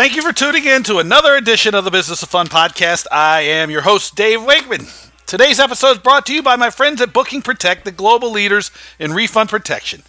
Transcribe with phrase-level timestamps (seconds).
[0.00, 3.06] Thank you for tuning in to another edition of the Business of Fun podcast.
[3.12, 4.86] I am your host, Dave Wakeman.
[5.26, 8.70] Today's episode is brought to you by my friends at Booking Protect, the global leaders
[8.98, 10.02] in refund protection.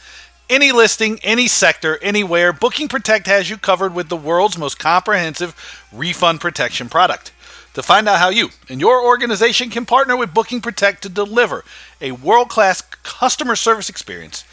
[0.49, 5.53] Any listing, any sector, anywhere, Booking Protect has you covered with the world's most comprehensive
[5.91, 7.33] refund protection product.
[7.73, 11.65] To find out how you and your organization can partner with Booking Protect to deliver
[11.99, 14.45] a world class customer service experience,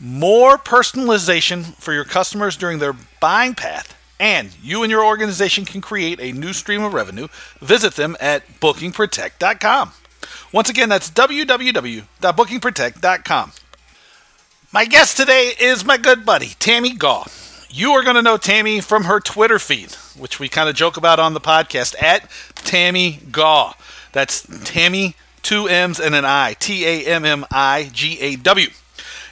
[0.00, 5.80] more personalization for your customers during their buying path, and you and your organization can
[5.80, 7.26] create a new stream of revenue,
[7.60, 9.90] visit them at bookingprotect.com.
[10.52, 13.52] Once again, that's www.bookingprotect.com.
[14.72, 17.24] My guest today is my good buddy, Tammi Gaw.
[17.68, 20.96] You are going to know Tammi from her Twitter feed, which we kind of joke
[20.96, 23.74] about on the podcast, at Tammi Gaw.
[24.12, 28.68] That's Tammi, two M's and an I, T A M M I G A W.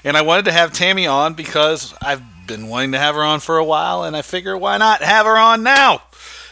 [0.02, 3.40] And I wanted to have Tammi on because I've been wanting to have her on
[3.40, 6.02] for a while, and I figure why not have her on now?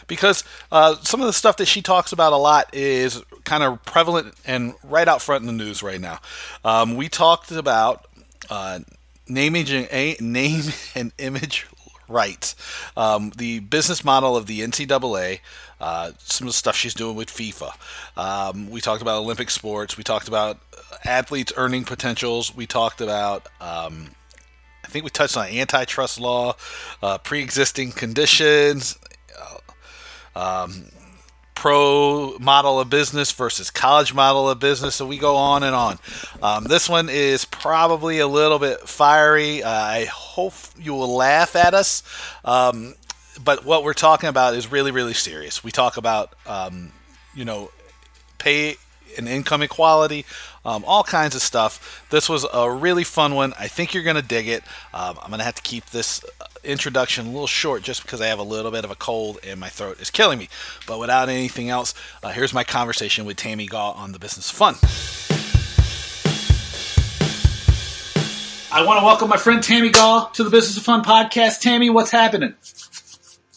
[0.07, 3.83] Because uh, some of the stuff that she talks about a lot is kind of
[3.85, 6.19] prevalent and right out front in the news right now.
[6.63, 8.07] Um, we talked about
[8.49, 8.79] uh,
[9.27, 10.61] name, and, name
[10.95, 11.67] and image
[12.07, 12.55] rights,
[12.97, 15.41] um, the business model of the NCAA,
[15.79, 17.73] uh, some of the stuff she's doing with FIFA.
[18.17, 19.97] Um, we talked about Olympic sports.
[19.97, 20.59] We talked about
[21.05, 22.55] athletes' earning potentials.
[22.55, 24.09] We talked about um,
[24.89, 26.55] I think we touched on antitrust law,
[27.03, 28.97] uh, pre-existing conditions,
[30.35, 30.85] uh, um,
[31.53, 34.95] pro model of business versus college model of business.
[34.95, 35.99] So we go on and on.
[36.41, 39.61] Um, this one is probably a little bit fiery.
[39.61, 42.01] Uh, I hope you will laugh at us.
[42.43, 42.95] Um,
[43.43, 45.63] but what we're talking about is really, really serious.
[45.63, 46.93] We talk about, um,
[47.35, 47.69] you know,
[48.39, 48.77] pay
[49.17, 50.25] and income equality,
[50.65, 52.05] um, all kinds of stuff.
[52.09, 53.53] This was a really fun one.
[53.59, 54.63] I think you're going to dig it.
[54.93, 58.21] Um, I'm going to have to keep this uh, introduction a little short just because
[58.21, 60.49] I have a little bit of a cold and my throat is killing me.
[60.87, 61.93] But without anything else,
[62.23, 64.75] uh, here's my conversation with Tammi Gaw on the Business of Fun.
[68.71, 71.61] I want to welcome my friend Tammi Gaw to the Business of Fun podcast.
[71.61, 72.53] Tammi, what's happening?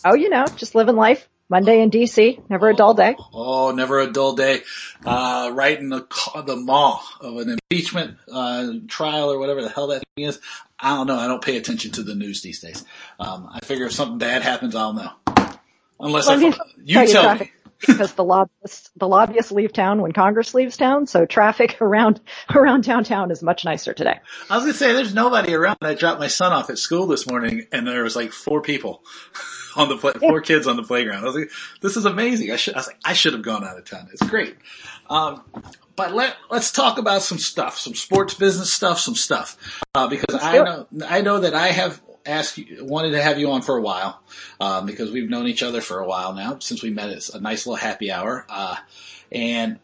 [0.04, 1.28] Oh, you know, just living life.
[1.52, 3.14] Monday in DC, never a dull day.
[3.34, 4.62] Oh, never a dull day.
[5.04, 6.06] Uh, right in the
[6.46, 10.40] the maw of an impeachment uh, trial or whatever the hell that thing is.
[10.78, 11.18] I don't know.
[11.18, 12.82] I don't pay attention to the news these days.
[13.20, 15.10] Um, I figure if something bad happens, I'll know.
[16.00, 17.52] Unless well, I, you tell me.
[17.86, 22.18] because the lobbyists the lobbyists leave town when Congress leaves town, so traffic around
[22.54, 24.18] around downtown is much nicer today.
[24.48, 25.76] I was gonna say there's nobody around.
[25.82, 29.02] I dropped my son off at school this morning, and there was like four people.
[29.76, 31.22] on the play, four kids on the playground.
[31.22, 31.50] I was like,
[31.80, 32.50] this is amazing.
[32.50, 34.08] I should, I was like, I should have gone out of town.
[34.12, 34.56] It's great.
[35.08, 35.42] Um,
[35.96, 40.38] but let let's talk about some stuff, some sports business stuff, some stuff, uh, because
[40.40, 43.76] I know I know that I have asked you, wanted to have you on for
[43.76, 44.22] a while,
[44.60, 47.40] um, because we've known each other for a while now since we met at a
[47.40, 48.76] nice little happy hour, uh,
[49.30, 49.78] and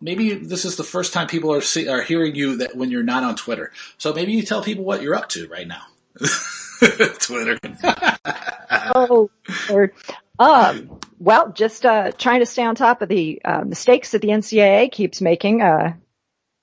[0.00, 3.02] maybe this is the first time people are see, are hearing you that when you're
[3.02, 3.72] not on Twitter.
[3.98, 5.82] So maybe you tell people what you're up to right now.
[7.20, 7.58] Twitter.
[8.94, 9.30] oh,
[9.70, 9.92] Lord.
[10.38, 14.28] Um, well, just uh, trying to stay on top of the uh, mistakes that the
[14.28, 15.94] NCAA keeps making, uh,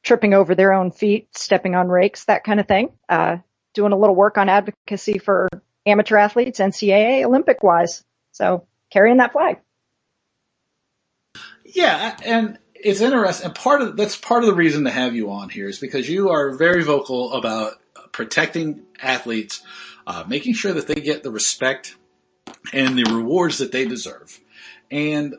[0.04, 2.92] tripping over their own feet, stepping on rakes, that kind of thing.
[3.08, 3.38] Uh,
[3.74, 5.48] doing a little work on advocacy for
[5.86, 8.04] amateur athletes, NCAA, Olympic wise.
[8.32, 9.60] So carrying that flag.
[11.66, 13.48] Yeah, and it's interesting.
[13.48, 16.10] And part of that's part of the reason to have you on here is because
[16.10, 17.74] you are very vocal about
[18.12, 19.62] protecting athletes,
[20.08, 21.96] uh, making sure that they get the respect
[22.74, 24.40] and the rewards that they deserve.
[24.90, 25.36] And,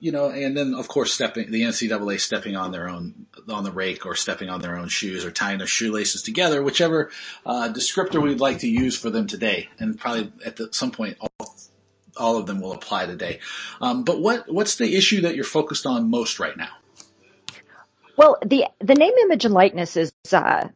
[0.00, 3.72] you know, and then of course stepping, the NCAA stepping on their own, on the
[3.72, 7.10] rake or stepping on their own shoes or tying their shoelaces together, whichever,
[7.44, 9.68] uh, descriptor we'd like to use for them today.
[9.78, 11.56] And probably at the, some point, all,
[12.16, 13.40] all of them will apply today.
[13.80, 16.70] Um, but what, what's the issue that you're focused on most right now?
[18.18, 20.66] Well, the the name, image, and likeness is uh,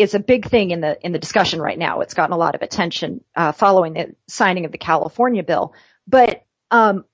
[0.00, 2.00] is a big thing in the in the discussion right now.
[2.00, 5.74] It's gotten a lot of attention uh, following the signing of the California bill.
[6.06, 7.04] But um,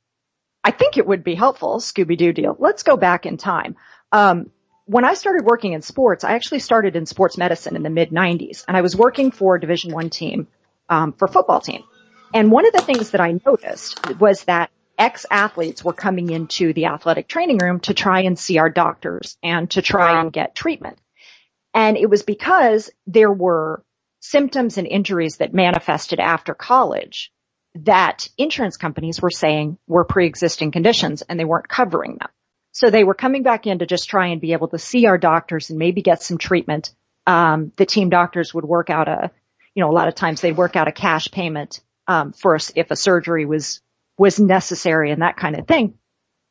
[0.62, 2.56] I think it would be helpful, Scooby Doo deal.
[2.58, 3.76] Let's go back in time.
[4.12, 4.50] Um,
[4.84, 8.10] when I started working in sports, I actually started in sports medicine in the mid
[8.10, 10.46] '90s, and I was working for a Division One team
[10.88, 11.82] um, for football team.
[12.32, 16.72] And one of the things that I noticed was that ex athletes were coming into
[16.72, 20.54] the athletic training room to try and see our doctors and to try and get
[20.54, 20.98] treatment.
[21.76, 23.84] And it was because there were
[24.20, 27.30] symptoms and injuries that manifested after college
[27.74, 32.30] that insurance companies were saying were pre-existing conditions and they weren't covering them.
[32.72, 35.18] So they were coming back in to just try and be able to see our
[35.18, 36.94] doctors and maybe get some treatment.
[37.26, 39.30] Um, the team doctors would work out a,
[39.74, 42.72] you know, a lot of times they'd work out a cash payment um, for us
[42.74, 43.82] if a surgery was
[44.16, 45.98] was necessary and that kind of thing.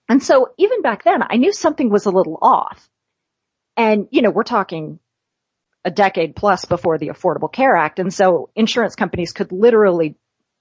[0.07, 2.87] And so even back then, I knew something was a little off.
[3.75, 4.99] And you know, we're talking
[5.85, 10.15] a decade plus before the Affordable Care Act, and so insurance companies could literally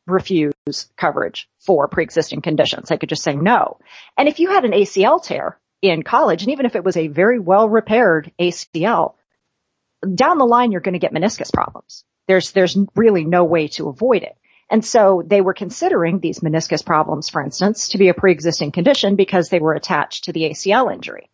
[0.07, 0.53] refuse
[0.97, 2.91] coverage for pre-existing conditions.
[2.91, 3.79] They could just say no.
[4.19, 7.09] And if you had an ACL tear in college, and even if it was a
[7.09, 9.15] very well repaired ACL,
[10.15, 12.05] down the line you're going to get meniscus problems.
[12.29, 14.37] There's there's really no way to avoid it.
[14.71, 19.17] And so they were considering these meniscus problems, for instance, to be a pre-existing condition
[19.17, 21.31] because they were attached to the ACL injury.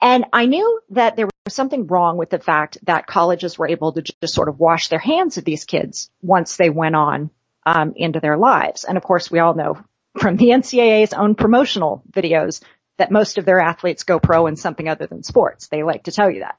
[0.00, 3.92] And I knew that there was something wrong with the fact that colleges were able
[3.92, 7.30] to just sort of wash their hands of these kids once they went on
[7.64, 8.84] um, into their lives.
[8.84, 9.82] And of course, we all know
[10.18, 12.62] from the NCAA's own promotional videos
[12.98, 15.68] that most of their athletes go pro in something other than sports.
[15.68, 16.58] They like to tell you that.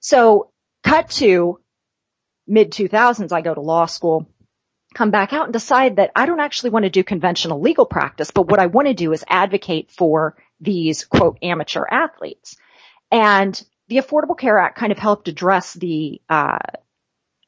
[0.00, 0.50] So
[0.82, 1.60] cut to
[2.46, 4.28] mid 2000s, I go to law school,
[4.94, 8.30] come back out and decide that I don't actually want to do conventional legal practice,
[8.30, 12.56] but what I want to do is advocate for these quote amateur athletes.
[13.10, 16.58] And the Affordable Care Act kind of helped address the, uh,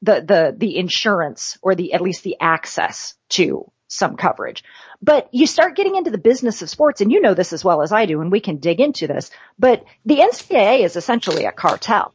[0.02, 4.64] the, the, the insurance or the, at least the access to some coverage.
[5.02, 7.82] But you start getting into the business of sports and you know this as well
[7.82, 11.52] as I do and we can dig into this, but the NCAA is essentially a
[11.52, 12.14] cartel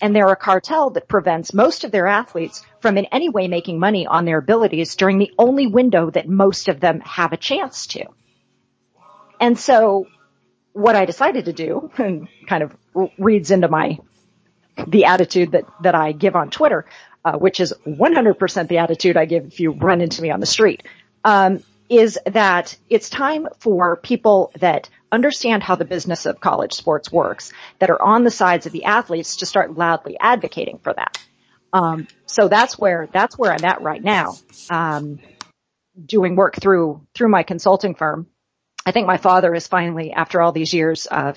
[0.00, 3.78] and they're a cartel that prevents most of their athletes from in any way making
[3.78, 7.86] money on their abilities during the only window that most of them have a chance
[7.86, 8.04] to.
[9.40, 10.06] And so
[10.72, 12.76] what I decided to do and kind of
[13.18, 13.98] reads into my,
[14.86, 16.86] the attitude that, that I give on Twitter,
[17.24, 20.46] uh, which is 100% the attitude I give if you run into me on the
[20.46, 20.82] street,
[21.24, 27.12] um, is that it's time for people that understand how the business of college sports
[27.12, 31.18] works, that are on the sides of the athletes to start loudly advocating for that.
[31.72, 34.36] Um, so that's where that's where I'm at right now,
[34.70, 35.18] um,
[36.04, 38.28] doing work through through my consulting firm.
[38.86, 41.34] I think my father has finally, after all these years, uh,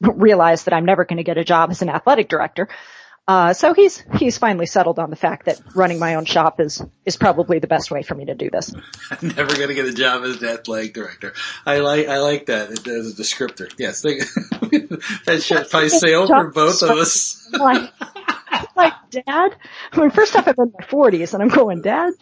[0.00, 2.68] realized that I'm never going to get a job as an athletic director.
[3.28, 6.82] Uh, so he's he's finally settled on the fact that running my own shop is
[7.04, 8.72] is probably the best way for me to do this.
[9.10, 11.34] I'm never going to get a job as an athletic director.
[11.66, 13.70] I like I like that as a descriptor.
[13.78, 14.00] Yes,
[15.26, 17.46] that should probably sail for both of us.
[17.52, 17.92] like,
[18.74, 19.56] like dad.
[19.92, 22.14] I mean, first off, I'm in my 40s, and I'm going, Dad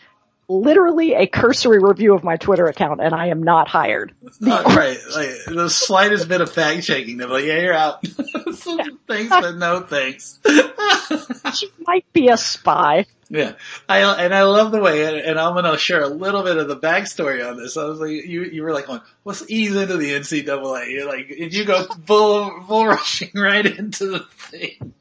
[0.48, 4.12] literally a cursory review of my Twitter account and I am not hired.
[4.24, 4.98] Uh, right.
[5.14, 7.16] Like, the slightest bit of fact checking.
[7.16, 8.06] They're like, yeah, you're out.
[8.06, 10.38] thanks, but no thanks.
[11.54, 13.06] she might be a spy.
[13.28, 13.54] Yeah.
[13.88, 16.58] I, and I love the way, and, and I'm going to share a little bit
[16.58, 17.76] of the backstory on this.
[17.76, 18.86] I was like, you, you were like,
[19.24, 20.92] let's ease into the NCAA.
[20.92, 24.20] You're like, and you go bull, bull rushing right into the
[24.50, 24.94] thing.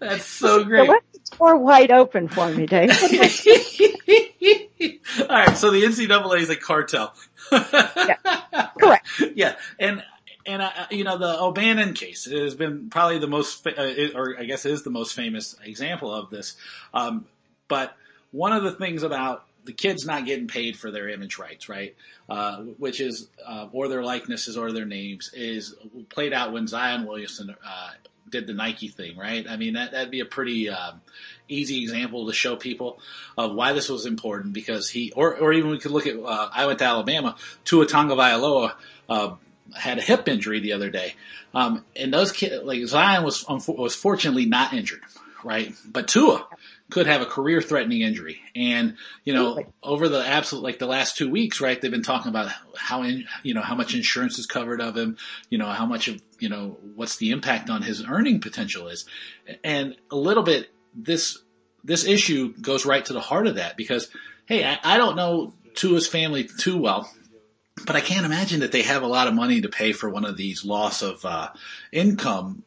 [0.00, 0.86] That's so great.
[0.86, 2.90] The door wide open for me, Dave.
[5.20, 7.14] All right, so the NCAA is a cartel.
[7.52, 9.08] yeah, correct.
[9.34, 10.02] Yeah, and
[10.46, 13.72] and uh, you know the O'Bannon case has been probably the most, uh,
[14.14, 16.56] or I guess is the most famous example of this.
[16.92, 17.26] Um,
[17.68, 17.96] but
[18.32, 21.94] one of the things about the kids not getting paid for their image rights, right?
[22.28, 25.74] Uh, which is, uh, or their likenesses or their names is
[26.08, 27.90] played out when Zion Williamson, uh,
[28.32, 29.46] did the Nike thing, right?
[29.48, 31.00] I mean, that, that'd be a pretty, um,
[31.48, 32.98] easy example to show people
[33.38, 36.48] of why this was important because he, or, or even we could look at, uh,
[36.52, 38.74] I went to Alabama, Tua Tagovailoa,
[39.08, 39.34] uh,
[39.74, 41.14] had a hip injury the other day.
[41.54, 45.02] Um, and those kids, like Zion was, was fortunately not injured,
[45.44, 45.74] right?
[45.86, 46.46] But Tua,
[46.90, 48.40] could have a career threatening injury.
[48.54, 52.28] And, you know, over the absolute, like the last two weeks, right, they've been talking
[52.28, 55.16] about how, in, you know, how much insurance is covered of him,
[55.48, 59.06] you know, how much of, you know, what's the impact on his earning potential is.
[59.64, 61.38] And a little bit, this,
[61.82, 64.08] this issue goes right to the heart of that because,
[64.46, 67.10] hey, I, I don't know Tua's family too well,
[67.86, 70.24] but I can't imagine that they have a lot of money to pay for one
[70.24, 71.48] of these loss of uh,
[71.90, 72.64] income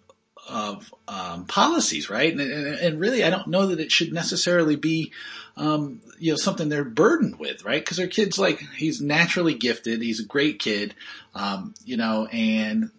[0.47, 2.31] of um, policies, right?
[2.31, 5.11] And, and, really, I don't know that it should necessarily be,
[5.57, 7.81] um, you know, something they're burdened with, right?
[7.81, 10.93] Because their kid's like he's naturally gifted, he's a great kid,
[11.33, 12.91] um, you know, and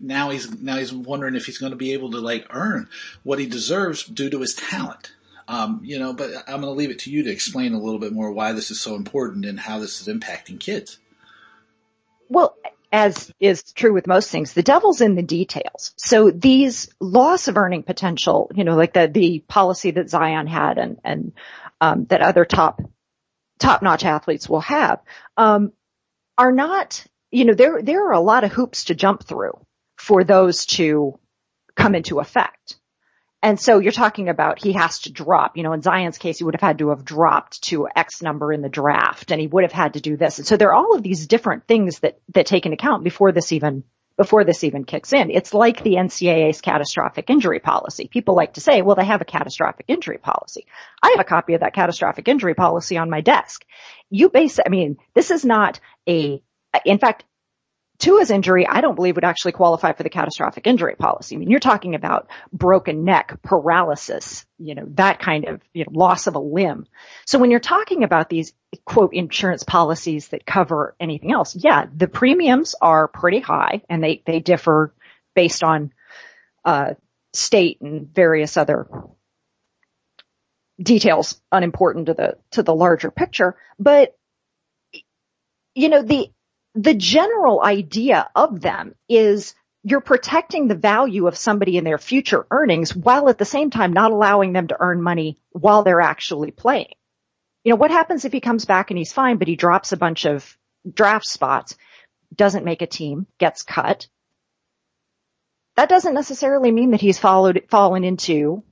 [0.00, 2.88] now he's now he's wondering if he's going to be able to like earn
[3.22, 5.12] what he deserves due to his talent.
[5.48, 8.00] Um, you know, but I'm going to leave it to you to explain a little
[8.00, 10.98] bit more why this is so important and how this is impacting kids.
[12.28, 12.56] Well,
[12.92, 15.92] as is true with most things, the devil's in the details.
[15.96, 20.78] So these loss of earning potential, you know, like the, the policy that Zion had
[20.78, 21.32] and, and,
[21.80, 22.80] um, that other top,
[23.58, 25.00] top notch athletes will have,
[25.36, 25.72] um,
[26.38, 29.58] are not, you know, there, there are a lot of hoops to jump through
[29.98, 31.18] for those to
[31.74, 32.78] come into effect.
[33.46, 36.42] And so you're talking about he has to drop, you know, in Zion's case, he
[36.42, 39.62] would have had to have dropped to X number in the draft and he would
[39.62, 40.38] have had to do this.
[40.38, 43.30] And so there are all of these different things that, that take into account before
[43.30, 43.84] this even,
[44.16, 45.30] before this even kicks in.
[45.30, 48.08] It's like the NCAA's catastrophic injury policy.
[48.08, 50.66] People like to say, well, they have a catastrophic injury policy.
[51.00, 53.64] I have a copy of that catastrophic injury policy on my desk.
[54.10, 56.42] You base, I mean, this is not a,
[56.84, 57.22] in fact,
[57.98, 61.34] Tua's injury, I don't believe would actually qualify for the catastrophic injury policy.
[61.34, 65.92] I mean, you're talking about broken neck, paralysis, you know, that kind of you know,
[65.92, 66.86] loss of a limb.
[67.24, 68.52] So when you're talking about these
[68.84, 74.22] quote insurance policies that cover anything else, yeah, the premiums are pretty high and they,
[74.26, 74.92] they differ
[75.34, 75.92] based on,
[76.64, 76.94] uh,
[77.32, 78.88] state and various other
[80.80, 83.56] details unimportant to the, to the larger picture.
[83.78, 84.16] But,
[85.74, 86.30] you know, the,
[86.76, 92.46] the general idea of them is you're protecting the value of somebody in their future
[92.50, 96.50] earnings while at the same time not allowing them to earn money while they're actually
[96.50, 96.92] playing.
[97.64, 99.96] You know, what happens if he comes back and he's fine, but he drops a
[99.96, 100.56] bunch of
[100.92, 101.76] draft spots,
[102.34, 104.06] doesn't make a team, gets cut?
[105.76, 108.64] That doesn't necessarily mean that he's followed, fallen into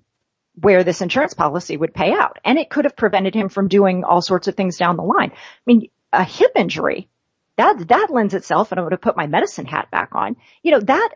[0.61, 2.39] where this insurance policy would pay out.
[2.45, 5.31] And it could have prevented him from doing all sorts of things down the line.
[5.33, 7.09] I mean, a hip injury
[7.57, 10.73] that, that lends itself, and I'm going to put my medicine hat back on, you
[10.73, 11.11] know, that,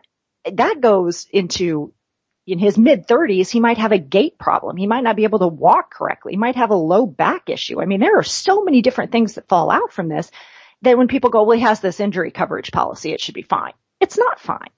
[0.53, 1.93] that goes into,
[2.47, 4.77] in his mid thirties, he might have a gait problem.
[4.77, 6.33] He might not be able to walk correctly.
[6.33, 7.81] He might have a low back issue.
[7.81, 10.31] I mean, there are so many different things that fall out from this
[10.81, 13.73] that when people go, well, he has this injury coverage policy, it should be fine.
[13.99, 14.69] It's not fine.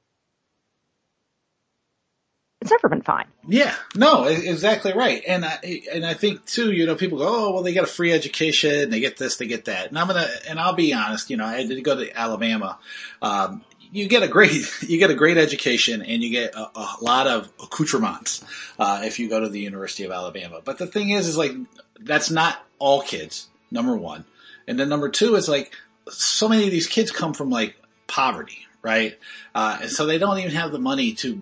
[2.61, 3.25] It's never been fine.
[3.47, 5.23] Yeah, no, exactly right.
[5.27, 7.87] And I, and I think too, you know, people go, oh, well, they get a
[7.87, 9.87] free education, they get this, they get that.
[9.87, 12.77] And I'm gonna, and I'll be honest, you know, I did go to Alabama.
[13.19, 16.95] Um, you get a great, you get a great education and you get a, a
[17.01, 18.43] lot of accoutrements,
[18.77, 20.61] uh, if you go to the University of Alabama.
[20.63, 21.53] But the thing is, is like,
[21.99, 24.23] that's not all kids, number one.
[24.67, 25.73] And then number two is like,
[26.09, 27.75] so many of these kids come from like
[28.05, 29.17] poverty, right?
[29.53, 31.41] Uh, and so they don't even have the money to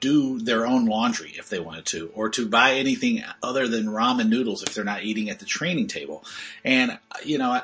[0.00, 4.28] do their own laundry if they wanted to, or to buy anything other than ramen
[4.28, 6.24] noodles if they're not eating at the training table.
[6.64, 7.60] And, you know,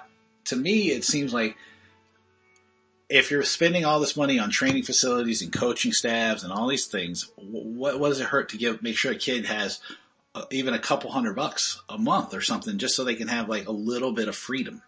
[0.47, 1.57] to me, it seems like
[3.09, 6.87] if you're spending all this money on training facilities and coaching staffs and all these
[6.87, 9.81] things, what, what does it hurt to give, make sure a kid has
[10.35, 13.49] uh, even a couple hundred bucks a month or something just so they can have
[13.49, 14.83] like a little bit of freedom?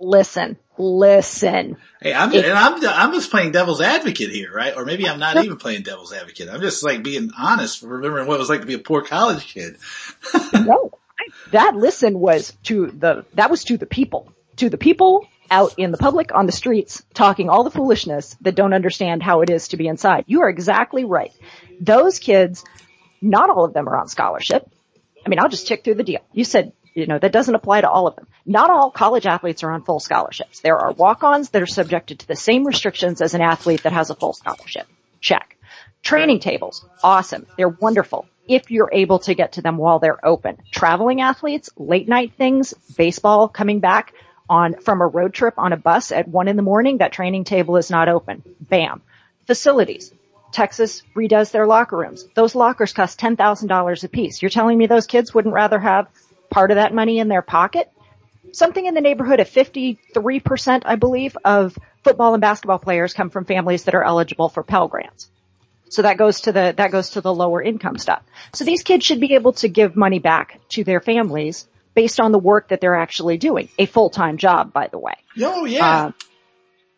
[0.00, 1.76] listen, listen.
[2.00, 4.74] Hey, I'm and I'm I'm just playing devil's advocate here, right?
[4.76, 6.48] Or maybe I'm not even playing devil's advocate.
[6.48, 9.46] I'm just like being honest, remembering what it was like to be a poor college
[9.52, 9.76] kid.
[10.52, 10.92] no,
[11.50, 15.90] that listen was to the that was to the people, to the people out in
[15.90, 19.68] the public on the streets talking all the foolishness that don't understand how it is
[19.68, 20.24] to be inside.
[20.26, 21.32] You are exactly right.
[21.80, 22.64] Those kids,
[23.20, 24.70] not all of them are on scholarship.
[25.24, 26.20] I mean, I'll just tick through the deal.
[26.32, 28.26] You said you know, that doesn't apply to all of them.
[28.44, 30.60] Not all college athletes are on full scholarships.
[30.60, 34.10] There are walk-ons that are subjected to the same restrictions as an athlete that has
[34.10, 34.88] a full scholarship.
[35.20, 35.56] Check.
[36.02, 36.84] Training tables.
[37.02, 37.46] Awesome.
[37.56, 38.26] They're wonderful.
[38.48, 40.58] If you're able to get to them while they're open.
[40.72, 44.12] Traveling athletes, late night things, baseball coming back
[44.48, 47.44] on from a road trip on a bus at one in the morning, that training
[47.44, 48.42] table is not open.
[48.60, 49.02] Bam.
[49.46, 50.12] Facilities.
[50.50, 52.24] Texas redoes their locker rooms.
[52.34, 54.40] Those lockers cost $10,000 a piece.
[54.40, 56.08] You're telling me those kids wouldn't rather have
[56.50, 57.90] part of that money in their pocket.
[58.52, 63.44] Something in the neighborhood of 53%, I believe, of football and basketball players come from
[63.44, 65.28] families that are eligible for Pell Grants.
[65.90, 68.22] So that goes to the, that goes to the lower income stuff.
[68.52, 72.32] So these kids should be able to give money back to their families based on
[72.32, 73.68] the work that they're actually doing.
[73.78, 75.14] A full-time job, by the way.
[75.40, 76.06] Oh yeah.
[76.06, 76.12] Uh,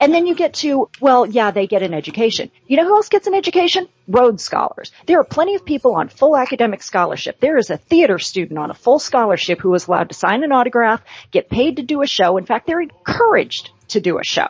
[0.00, 2.50] and then you get to, well, yeah, they get an education.
[2.66, 3.86] You know who else gets an education?
[4.08, 4.92] Rhodes Scholars.
[5.06, 7.38] There are plenty of people on full academic scholarship.
[7.38, 10.52] There is a theater student on a full scholarship who is allowed to sign an
[10.52, 12.38] autograph, get paid to do a show.
[12.38, 14.48] In fact, they're encouraged to do a show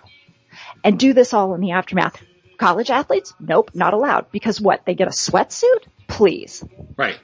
[0.84, 2.22] and do this all in the aftermath.
[2.56, 3.34] College athletes?
[3.40, 4.30] Nope, not allowed.
[4.30, 4.84] Because what?
[4.84, 5.84] They get a sweatsuit?
[6.06, 6.62] Please.
[6.96, 7.18] Right.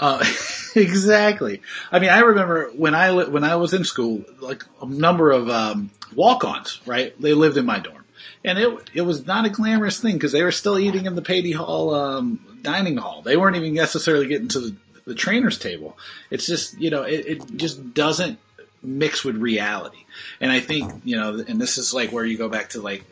[0.00, 0.24] Uh,
[0.74, 1.62] exactly.
[1.90, 5.48] I mean, I remember when I when I was in school, like a number of
[5.48, 7.20] um, walk-ons, right?
[7.20, 8.04] They lived in my dorm,
[8.44, 11.22] and it it was not a glamorous thing because they were still eating in the
[11.22, 13.22] Paty Hall um, dining hall.
[13.22, 15.98] They weren't even necessarily getting to the, the trainer's table.
[16.30, 18.38] It's just you know, it, it just doesn't
[18.82, 20.04] mix with reality.
[20.40, 23.04] And I think you know, and this is like where you go back to like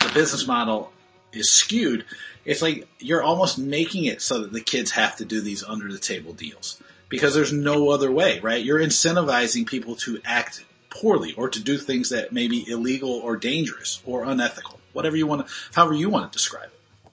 [0.00, 0.92] the business model
[1.32, 2.04] is skewed
[2.44, 5.90] it's like you're almost making it so that the kids have to do these under
[5.92, 8.64] the table deals because there's no other way, right?
[8.64, 13.36] You're incentivizing people to act poorly or to do things that may be illegal or
[13.36, 17.10] dangerous or unethical, whatever you want to, however you want to describe it.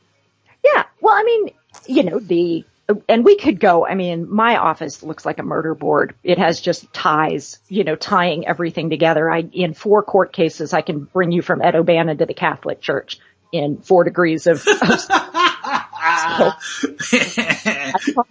[0.64, 0.86] Yeah.
[1.00, 1.54] Well, I mean,
[1.86, 2.66] you know, the,
[3.08, 6.16] and we could go, I mean, my office looks like a murder board.
[6.24, 9.30] It has just ties, you know, tying everything together.
[9.30, 12.82] I, in four court cases, I can bring you from Ed O'Bannon to the Catholic
[12.82, 13.20] Church
[13.52, 14.62] in four degrees of,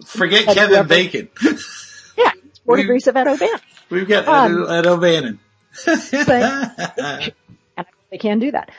[0.05, 1.29] Forget Kevin Bacon.
[2.17, 2.31] Yeah,
[2.65, 3.59] four we, degrees of Ed O'Bannon.
[3.89, 5.39] We've got um, Ed, Ed O'Bannon.
[5.85, 7.33] but, and
[8.11, 8.71] they can do that.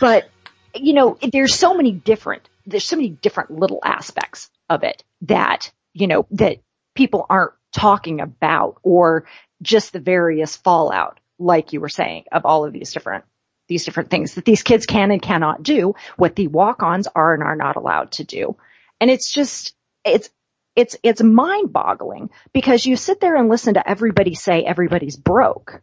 [0.00, 0.28] But,
[0.74, 5.72] you know, there's so many different, there's so many different little aspects of it that,
[5.92, 6.58] you know, that
[6.94, 9.26] people aren't talking about or
[9.62, 13.24] just the various fallout, like you were saying, of all of these different
[13.68, 17.42] these different things that these kids can and cannot do, what the walk-ons are and
[17.42, 18.56] are not allowed to do.
[19.00, 20.30] And it's just, it's,
[20.74, 25.82] it's, it's mind boggling because you sit there and listen to everybody say everybody's broke.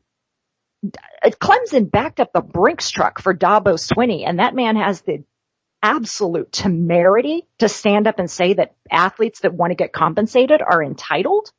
[1.25, 5.23] Clemson backed up the Brinks truck for Dabo Swinney and that man has the
[5.81, 10.81] absolute temerity to stand up and say that athletes that want to get compensated are
[10.81, 11.51] entitled.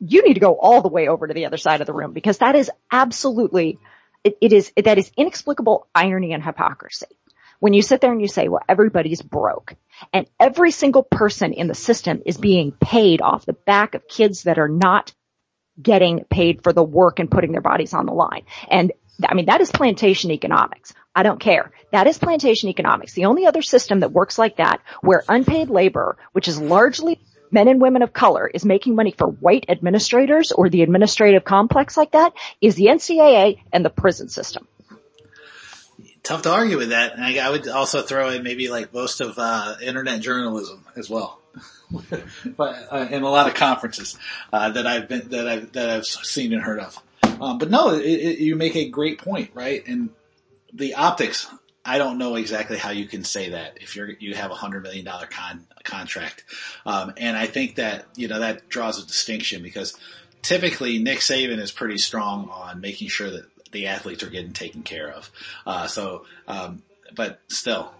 [0.00, 2.12] You need to go all the way over to the other side of the room
[2.12, 3.78] because that is absolutely,
[4.24, 7.06] it, it is, that is inexplicable irony and hypocrisy.
[7.58, 9.74] When you sit there and you say, well, everybody's broke
[10.14, 14.44] and every single person in the system is being paid off the back of kids
[14.44, 15.12] that are not
[15.80, 18.44] getting paid for the work and putting their bodies on the line.
[18.70, 18.92] And
[19.28, 20.94] I mean, that is plantation economics.
[21.14, 21.72] I don't care.
[21.92, 23.12] That is plantation economics.
[23.12, 27.68] The only other system that works like that where unpaid labor, which is largely men
[27.68, 32.12] and women of color is making money for white administrators or the administrative complex like
[32.12, 34.66] that is the NCAA and the prison system.
[36.22, 37.14] Tough to argue with that.
[37.14, 41.08] And I, I would also throw in maybe like most of uh, internet journalism as
[41.08, 41.40] well.
[42.56, 44.16] but uh, in a lot of conferences
[44.52, 46.96] uh, that I've been that I've that I've seen and heard of.
[47.40, 49.84] Um, but no, it, it, you make a great point, right?
[49.88, 50.10] And
[50.72, 51.48] the optics,
[51.90, 54.84] I don't know exactly how you can say that if you're you have a hundred
[54.84, 56.44] million dollar con contract,
[56.86, 59.98] um, and I think that you know that draws a distinction because
[60.40, 64.84] typically Nick Saban is pretty strong on making sure that the athletes are getting taken
[64.84, 65.32] care of.
[65.66, 66.84] Uh, so, um,
[67.16, 67.92] but still,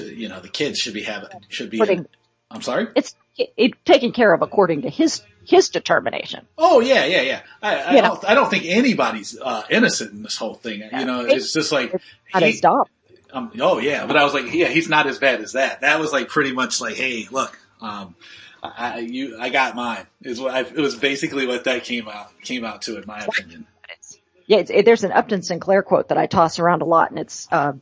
[0.00, 1.76] you know, the kids should be having should be.
[1.76, 2.06] Putting,
[2.50, 2.86] I'm sorry.
[2.96, 6.46] It's it, taken care of according to his his determination.
[6.56, 7.40] Oh yeah, yeah, yeah.
[7.60, 10.80] I, I don't I don't think anybody's uh, innocent in this whole thing.
[10.80, 11.00] Yeah.
[11.00, 11.92] You know, it's just like
[12.32, 12.88] not he, his job.
[13.34, 15.80] Um, oh yeah, but I was like, yeah, he's not as bad as that.
[15.80, 18.14] That was like pretty much like, hey, look, um,
[18.62, 20.06] I, you, I got mine.
[20.22, 23.18] Is what I, it was basically what that came out came out to, in my
[23.24, 23.66] opinion.
[24.46, 27.18] Yeah, it's, it, there's an Upton Sinclair quote that I toss around a lot, and
[27.18, 27.72] it's uh,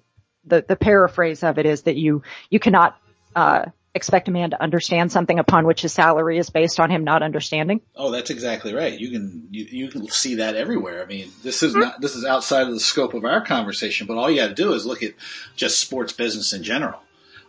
[0.47, 2.97] the the paraphrase of it is that you you cannot
[3.37, 7.05] uh, expect a man to understand something upon which his salary is based on him
[7.05, 7.81] not understanding.
[7.94, 8.98] Oh, that's exactly right.
[8.98, 11.02] You can you, you can see that everywhere.
[11.02, 14.16] I mean, this is not this is outside of the scope of our conversation, but
[14.16, 15.12] all you got to do is look at
[15.57, 17.00] just sports business in general.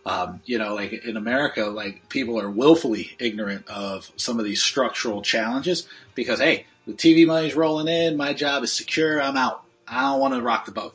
[0.06, 4.62] Um, you know, like in America, like people are willfully ignorant of some of these
[4.62, 9.62] structural challenges because hey, the TV money's rolling in, my job is secure, I'm out.
[9.88, 10.94] I don't want to rock the boat.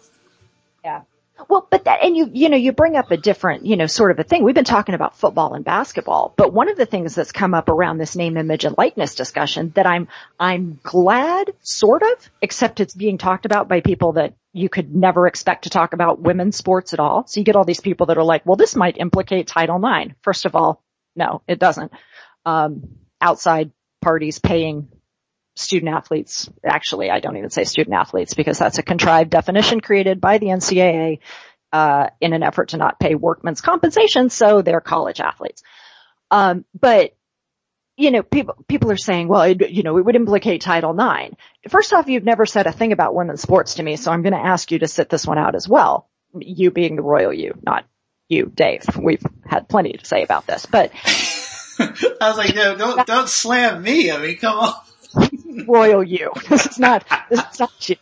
[0.84, 1.02] Yeah.
[1.48, 4.12] Well, but that, and you, you know, you bring up a different, you know, sort
[4.12, 4.44] of a thing.
[4.44, 7.70] We've been talking about football and basketball, but one of the things that's come up
[7.70, 10.08] around this name, image, and likeness discussion that I'm,
[10.40, 15.28] I'm glad, sort of, except it's being talked about by people that you could never
[15.28, 17.26] expect to talk about women's sports at all.
[17.28, 20.16] So you get all these people that are like, well, this might implicate Title IX.
[20.22, 20.84] First of all,
[21.16, 21.92] no, it doesn't.
[22.46, 23.72] Um, outside
[24.02, 24.90] parties paying
[25.60, 26.50] student athletes.
[26.64, 30.48] Actually, I don't even say student athletes because that's a contrived definition created by the
[30.48, 31.20] NCAA
[31.72, 35.64] uh, in an effort to not pay workmen's compensation, so they're college athletes.
[36.32, 37.16] Um, but
[37.98, 41.36] you know, people people are saying, well, it, you know, it would implicate Title IX.
[41.68, 44.34] First off, you've never said a thing about women's sports to me, so I'm going
[44.34, 46.10] to ask you to sit this one out as well.
[46.34, 47.86] You being the royal you, not
[48.30, 48.84] you, Dave.
[48.98, 50.92] We've had plenty to say about this, but
[51.80, 54.12] I was like, no, don't don't slam me.
[54.12, 54.74] I mean, come on
[55.68, 56.32] royal you.
[56.50, 57.96] This is not, this is not you.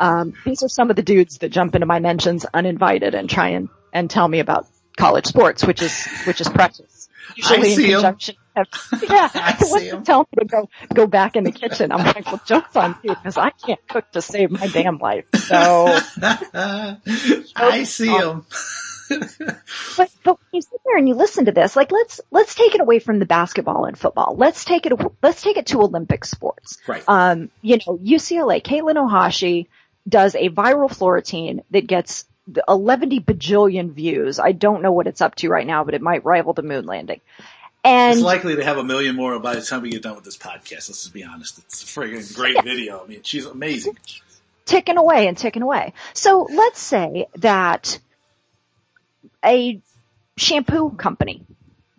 [0.00, 3.50] Um, these are some of the dudes that jump into my mentions uninvited and try
[3.50, 7.08] and, and tell me about college sports, which is, which is precious.
[7.36, 8.36] Usually in conjunction.
[8.56, 9.52] Yeah, I
[10.04, 11.92] tell me to go, go back in the kitchen.
[11.92, 15.26] I'm like, well, joke's on you because I can't cook to save my damn life.
[15.36, 15.96] So.
[16.20, 18.44] I see him
[19.08, 22.80] but, but you sit there and you listen to this, like let's, let's take it
[22.80, 24.34] away from the basketball and football.
[24.36, 24.92] Let's take it,
[25.22, 26.78] let's take it to Olympic sports.
[26.86, 27.02] Right.
[27.06, 29.66] Um, you know, UCLA, Katelyn Ohashi
[30.08, 32.24] does a viral floor routine that gets
[32.66, 34.38] 11 bajillion views.
[34.38, 36.86] I don't know what it's up to right now, but it might rival the moon
[36.86, 37.20] landing.
[37.84, 40.24] And it's likely to have a million more by the time we get done with
[40.24, 40.88] this podcast.
[40.88, 41.58] Let's just be honest.
[41.58, 43.02] It's a friggin' great video.
[43.02, 43.96] I mean, she's amazing.
[44.64, 45.94] Ticking away and ticking away.
[46.12, 47.98] So let's say that
[49.44, 49.80] a
[50.36, 51.44] shampoo company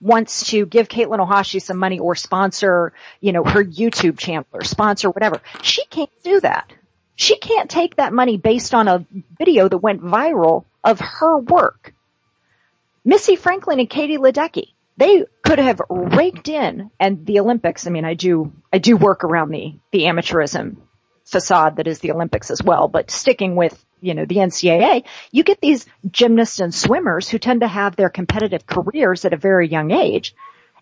[0.02, 4.63] wants to give Katelyn Ohashi some money or sponsor, you know, her YouTube channel or
[4.63, 5.41] sponsor whatever.
[5.62, 6.71] She can't do that.
[7.15, 9.06] She can't take that money based on a
[9.38, 11.93] video that went viral of her work.
[13.04, 18.06] Missy Franklin and Katie Ledecky, they could have raked in and the Olympics, I mean,
[18.06, 20.78] I do, I do work around the, the amateurism
[21.25, 25.43] facade that is the Olympics as well, but sticking with, you know, the NCAA, you
[25.43, 29.67] get these gymnasts and swimmers who tend to have their competitive careers at a very
[29.67, 30.35] young age.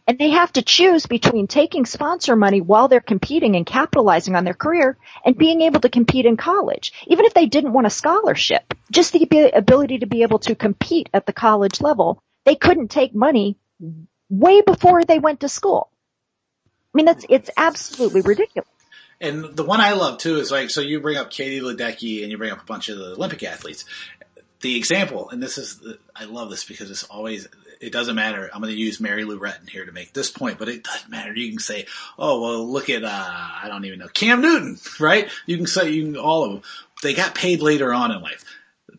[0.09, 4.45] And they have to choose between taking sponsor money while they're competing and capitalizing on
[4.45, 6.93] their career and being able to compete in college.
[7.07, 11.09] Even if they didn't want a scholarship, just the ability to be able to compete
[11.13, 13.57] at the college level, they couldn't take money
[14.29, 15.89] way before they went to school.
[16.65, 18.69] I mean, that's, it's absolutely ridiculous.
[19.19, 22.31] And the one I love too is like, so you bring up Katie Ledecky and
[22.31, 23.85] you bring up a bunch of the Olympic athletes.
[24.61, 25.81] The example, and this is,
[26.15, 27.47] I love this because it's always,
[27.79, 28.49] it doesn't matter.
[28.53, 31.09] I'm going to use Mary Lou Retton here to make this point, but it doesn't
[31.09, 31.33] matter.
[31.33, 31.85] You can say,
[32.17, 35.29] oh, well, look at, uh, I don't even know, Cam Newton, right?
[35.45, 36.61] You can say, you can, all of them.
[37.03, 38.43] They got paid later on in life.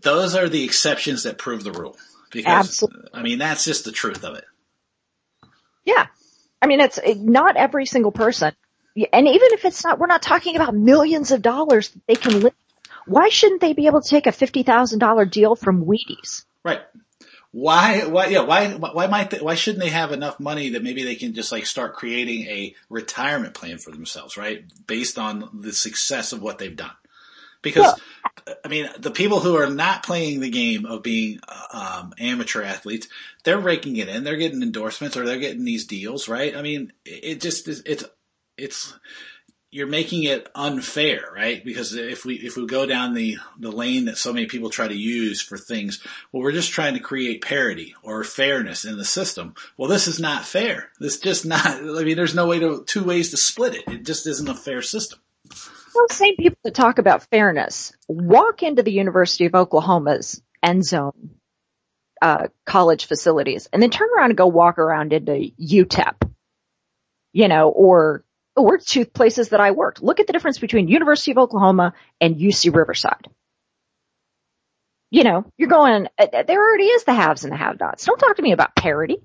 [0.02, 1.96] Those are the exceptions that prove the rule.
[2.30, 3.10] Because, Absolutely.
[3.14, 4.44] I mean, that's just the truth of it.
[5.84, 6.06] Yeah.
[6.60, 8.52] I mean, it's not every single person
[9.12, 12.42] and even if it's not, we're not talking about millions of dollars that they can
[12.42, 12.54] live.
[13.06, 16.44] Why shouldn't they be able to take a fifty thousand dollar deal from Wheaties?
[16.64, 16.80] Right.
[17.50, 18.04] Why?
[18.04, 18.26] Why?
[18.26, 18.42] Yeah.
[18.42, 18.68] Why?
[18.74, 19.30] Why might?
[19.30, 22.46] They, why shouldn't they have enough money that maybe they can just like start creating
[22.46, 24.64] a retirement plan for themselves, right?
[24.86, 26.90] Based on the success of what they've done.
[27.60, 28.00] Because,
[28.64, 31.40] I mean, the people who are not playing the game of being
[31.72, 33.08] um, amateur athletes,
[33.42, 34.22] they're raking it in.
[34.22, 36.54] They're getting endorsements or they're getting these deals, right?
[36.56, 38.04] I mean, it just it's
[38.58, 38.94] it's
[39.70, 41.62] you're making it unfair, right?
[41.62, 44.88] Because if we if we go down the the lane that so many people try
[44.88, 49.04] to use for things, well, we're just trying to create parity or fairness in the
[49.04, 49.54] system.
[49.76, 50.90] Well, this is not fair.
[50.98, 51.66] This just not.
[51.66, 53.84] I mean, there's no way to two ways to split it.
[53.88, 55.18] It just isn't a fair system.
[55.94, 61.38] Well, same people that talk about fairness walk into the University of Oklahoma's end zone
[62.22, 66.30] uh, college facilities and then turn around and go walk around into UTEP,
[67.32, 68.24] you know, or
[68.58, 70.02] or two places that I worked.
[70.02, 73.26] Look at the difference between University of Oklahoma and UC Riverside.
[75.10, 78.04] You know, you're going, there already is the haves and the have-nots.
[78.04, 79.16] Don't talk to me about parity.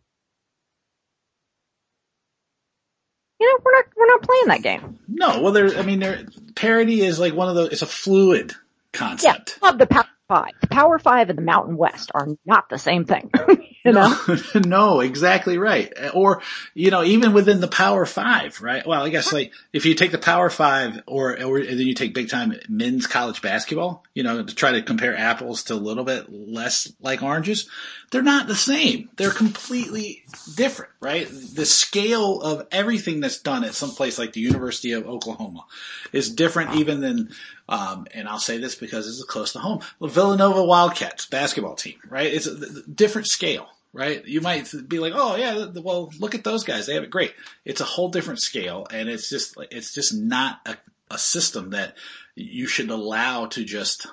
[3.39, 4.99] You know, we're not, we're not playing that game.
[5.09, 6.23] No, well, there, I mean, there,
[6.55, 8.53] parity is like one of those, it's a fluid
[8.93, 9.57] concept.
[9.61, 10.51] Yeah, love the Power Five.
[10.61, 13.31] The Power Five and the Mountain West are not the same thing.
[13.85, 14.17] You know?
[14.27, 15.91] No, no, exactly right.
[16.13, 16.41] Or,
[16.73, 18.85] you know, even within the Power Five, right?
[18.87, 22.13] Well, I guess like if you take the Power Five or, or then you take
[22.13, 26.05] big time men's college basketball, you know, to try to compare apples to a little
[26.05, 27.69] bit less like oranges,
[28.11, 29.09] they're not the same.
[29.17, 30.23] They're completely
[30.55, 31.27] different, right?
[31.29, 35.65] The scale of everything that's done at some place like the University of Oklahoma
[36.11, 37.29] is different even than,
[37.67, 41.75] um, and I'll say this because this is close to home, the Villanova Wildcats basketball
[41.75, 42.33] team, right?
[42.33, 44.25] It's a different scale right?
[44.25, 47.33] You might be like, oh yeah, well look at those guys, they have it great.
[47.63, 50.77] It's a whole different scale, and it's just it's just not a,
[51.11, 51.95] a system that
[52.35, 54.07] you should allow to just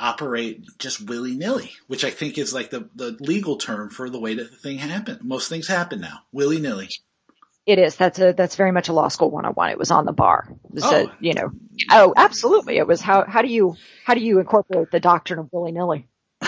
[0.00, 4.18] operate just willy nilly, which I think is like the the legal term for the
[4.18, 5.22] way that the thing happened.
[5.22, 6.88] Most things happen now willy nilly.
[7.66, 7.94] It is.
[7.96, 9.70] That's a that's very much a law school one on one.
[9.70, 10.48] It was on the bar.
[10.82, 11.06] Oh.
[11.06, 11.50] a, you know.
[11.90, 12.78] Oh, absolutely.
[12.78, 16.08] It was how how do you how do you incorporate the doctrine of willy nilly?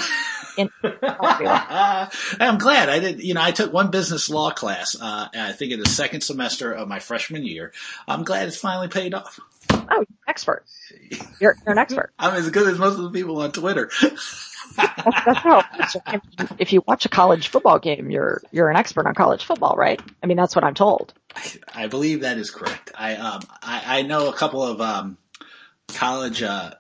[0.56, 3.22] In- I'm glad I did.
[3.22, 4.96] You know, I took one business law class.
[5.00, 7.72] Uh, I think in the second semester of my freshman year.
[8.08, 9.38] I'm glad it's finally paid off.
[9.90, 10.64] Oh, expert.
[11.40, 12.12] You're, you're an expert.
[12.18, 13.90] I'm as good as most of the people on Twitter.
[14.76, 15.62] that's, that's how,
[16.58, 20.00] if you watch a college football game, you're, you're an expert on college football, right?
[20.22, 21.12] I mean, that's what I'm told.
[21.35, 22.92] I, I believe that is correct.
[22.94, 25.18] I, um, I, I know a couple of, um,
[25.94, 26.72] college uh,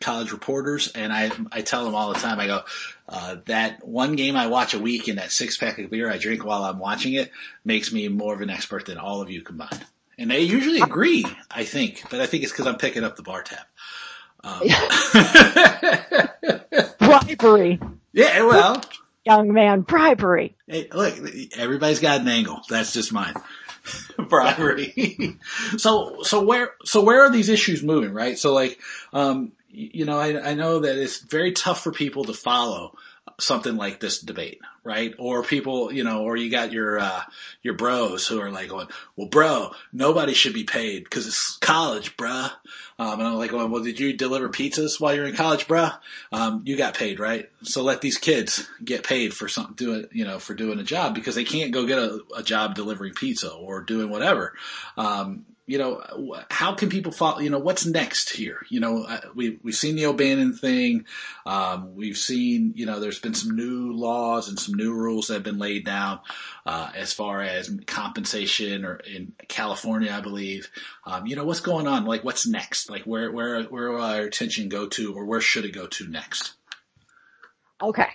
[0.00, 2.38] college reporters, and I I tell them all the time.
[2.38, 2.62] I go,
[3.08, 6.18] uh, that one game I watch a week and that six pack of beer I
[6.18, 7.30] drink while I'm watching it
[7.64, 9.84] makes me more of an expert than all of you combined.
[10.18, 13.22] And they usually agree, I think, but I think it's because I'm picking up the
[13.22, 13.66] bar tab.
[14.42, 14.62] Um,
[16.98, 17.80] bribery.
[18.12, 18.82] Yeah, well,
[19.26, 20.56] young man, bribery.
[20.66, 21.18] Hey, look,
[21.56, 22.60] everybody's got an angle.
[22.70, 23.34] That's just mine.
[24.28, 25.38] bribery.
[25.76, 28.38] so, so where, so where are these issues moving, right?
[28.38, 28.80] So like,
[29.12, 32.96] um, you know, I, I know that it's very tough for people to follow
[33.38, 35.14] something like this debate, right?
[35.18, 37.22] Or people, you know, or you got your uh,
[37.62, 42.16] your bros who are like going, "Well, bro, nobody should be paid because it's college,
[42.16, 42.50] bruh."
[42.98, 45.98] Um, and I'm like "Well, did you deliver pizzas while you're in college, bruh?
[46.32, 47.50] Um, you got paid, right?
[47.62, 51.14] So let these kids get paid for something, doing, you know, for doing a job
[51.14, 54.54] because they can't go get a, a job delivering pizza or doing whatever."
[54.96, 56.00] Um, you know,
[56.48, 58.64] how can people follow, you know, what's next here?
[58.68, 61.06] You know, we, we've seen the O'Bannon thing.
[61.44, 65.34] Um, we've seen, you know, there's been some new laws and some new rules that
[65.34, 66.20] have been laid down,
[66.64, 70.70] uh, as far as compensation or in California, I believe.
[71.04, 72.04] Um, you know, what's going on?
[72.04, 72.88] Like, what's next?
[72.88, 76.06] Like, where, where, where will our attention go to or where should it go to
[76.06, 76.52] next?
[77.82, 78.08] Okay.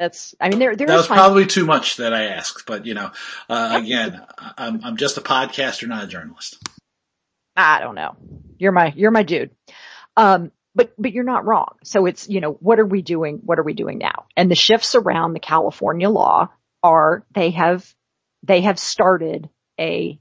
[0.00, 2.94] That's, I mean, there, there that was probably too much that I asked, but you
[2.94, 3.10] know,
[3.50, 6.56] uh, again, I'm, I'm just a podcaster, not a journalist.
[7.54, 8.16] I don't know.
[8.58, 9.50] You're my, you're my dude.
[10.16, 11.76] Um, but, but you're not wrong.
[11.84, 13.40] So it's, you know, what are we doing?
[13.44, 14.24] What are we doing now?
[14.38, 16.48] And the shifts around the California law
[16.82, 17.94] are they have,
[18.42, 20.18] they have started a,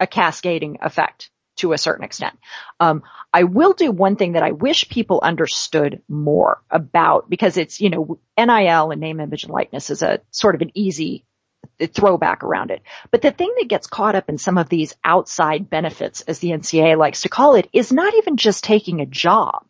[0.00, 2.38] a cascading effect to a certain extent.
[2.78, 7.80] Um, I will do one thing that I wish people understood more about because it's,
[7.80, 11.24] you know, NIL and name, image and likeness is a sort of an easy
[11.88, 12.82] throwback around it.
[13.10, 16.50] But the thing that gets caught up in some of these outside benefits, as the
[16.50, 19.66] NCAA likes to call it, is not even just taking a job.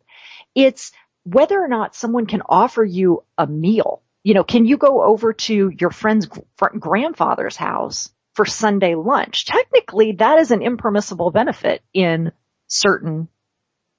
[0.55, 0.91] It's
[1.23, 4.01] whether or not someone can offer you a meal.
[4.23, 6.27] You know, can you go over to your friend's
[6.57, 9.45] grandfather's house for Sunday lunch?
[9.45, 12.31] Technically, that is an impermissible benefit in
[12.67, 13.27] certain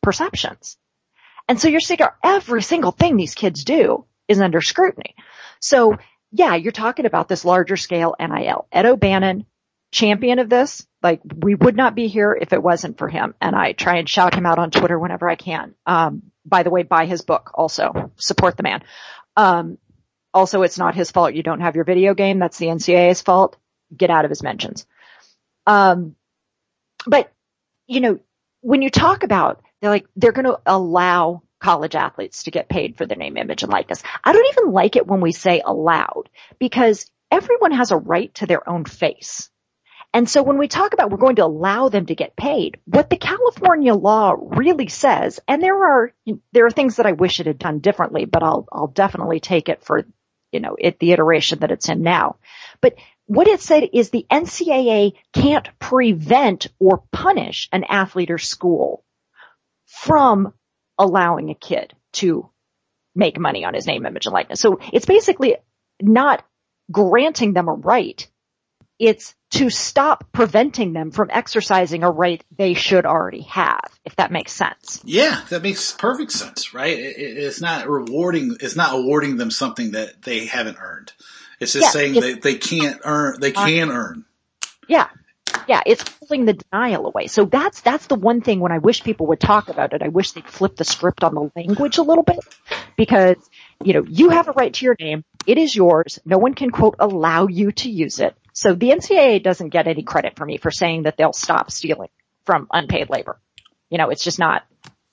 [0.03, 0.77] perceptions.
[1.49, 5.15] And so you're saying every single thing these kids do is under scrutiny.
[5.61, 5.97] So
[6.31, 8.67] yeah, you're talking about this larger scale NIL.
[8.73, 9.45] Ed O'Bannon,
[9.91, 13.35] champion of this, like we would not be here if it wasn't for him.
[13.41, 15.75] And I try and shout him out on Twitter whenever I can.
[15.87, 18.13] Um, by the way, buy his book also.
[18.17, 18.83] Support the man.
[19.37, 19.79] Um,
[20.35, 22.39] also it's not his fault you don't have your video game.
[22.39, 23.57] That's the NCAA's fault.
[23.97, 24.87] Get out of his mentions.
[25.67, 26.17] Um,
[27.07, 27.33] but
[27.87, 28.21] you know,
[28.61, 32.97] when you talk about they're like they're going to allow college athletes to get paid
[32.97, 34.03] for their name, image, and likeness.
[34.25, 36.29] I don't even like it when we say allowed
[36.59, 39.49] because everyone has a right to their own face.
[40.15, 43.09] And so when we talk about we're going to allow them to get paid, what
[43.09, 46.13] the California law really says, and there are,
[46.53, 49.71] there are things that I wish it had done differently, but I'll, I'll definitely take
[49.71, 50.05] it for,
[50.51, 52.37] you know, it, the iteration that it's in now.
[52.83, 52.97] But
[53.33, 59.07] what it said is the NCAA can't prevent or punish an athlete or school
[59.87, 60.53] from
[60.99, 62.51] allowing a kid to
[63.15, 64.61] make money on his name, image, and likeness.
[64.61, 65.57] So it's basically
[65.99, 66.45] not
[66.91, 68.29] granting them a right.
[68.99, 74.31] It's to stop preventing them from exercising a right they should already have, if that
[74.31, 75.01] makes sense.
[75.05, 76.99] Yeah, that makes perfect sense, right?
[76.99, 81.13] it's not rewarding, it's not awarding them something that they haven't earned.
[81.63, 84.25] It's just yeah, saying that they can't earn, they can earn.
[84.89, 85.09] Yeah,
[85.69, 87.29] yeah, it's pulling the denial away.
[87.29, 90.03] So that's, that's the one thing when I wish people would talk about it.
[90.03, 92.41] I wish they'd flip the script on the language a little bit
[92.97, 93.37] because,
[93.83, 95.25] you know, you have a right to your name.
[95.47, 96.19] It is yours.
[96.25, 98.35] No one can quote allow you to use it.
[98.53, 102.11] So the NCAA doesn't get any credit for me for saying that they'll stop stealing
[102.45, 103.41] from unpaid labor.
[103.89, 104.65] You know, it's just not,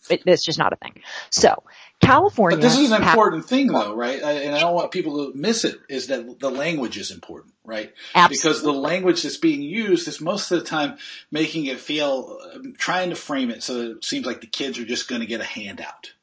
[0.10, 1.02] it, it's just not a thing.
[1.30, 1.64] So
[2.00, 2.58] California.
[2.58, 4.22] But this is an important thing though, right?
[4.22, 7.94] And I don't want people to miss it is that the language is important, right?
[8.16, 8.38] Absolutely.
[8.38, 10.98] Because the language that's being used is most of the time
[11.30, 14.80] making it feel, um, trying to frame it so that it seems like the kids
[14.80, 16.14] are just going to get a handout.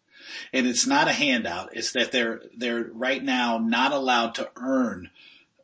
[0.52, 1.76] And it's not a handout.
[1.76, 5.10] It's that they're, they're right now not allowed to earn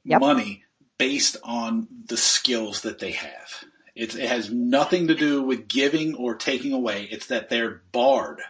[0.05, 0.21] yep.
[0.21, 0.65] money
[0.99, 3.65] based on the skills that they have.
[3.95, 7.09] It's, it has nothing to do with giving or taking away.
[7.11, 8.41] It's that they're barred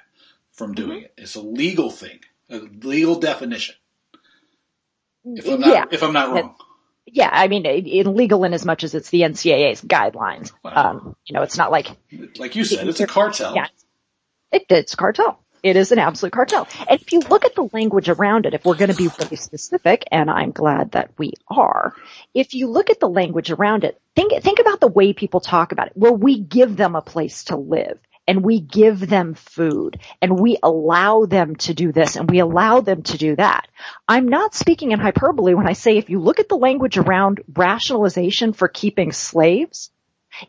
[0.53, 1.05] from doing mm-hmm.
[1.05, 1.15] it.
[1.17, 3.75] It's a legal thing, a legal definition.
[5.25, 5.85] If I'm not, yeah.
[5.91, 6.55] if I'm not wrong.
[7.07, 10.53] Yeah, I mean, illegal in as much as it's the NCAA's guidelines.
[10.65, 10.73] Wow.
[10.75, 11.89] Um, you know, it's not like,
[12.39, 13.55] like you said, it's a cartel.
[13.55, 13.67] Yeah,
[14.53, 15.39] it, it's a cartel.
[15.63, 16.67] It is an absolute cartel.
[16.89, 19.37] And if you look at the language around it, if we're going to be really
[19.37, 21.95] specific, and I'm glad that we are,
[22.35, 25.71] if you look at the language around it, think, think about the way people talk
[25.71, 25.93] about it.
[25.95, 27.99] Well, we give them a place to live
[28.33, 32.81] and we give them food and we allow them to do this and we allow
[32.81, 33.69] them to do that.
[34.09, 37.43] I'm not speaking in hyperbole when I say if you look at the language around
[37.55, 39.91] rationalization for keeping slaves,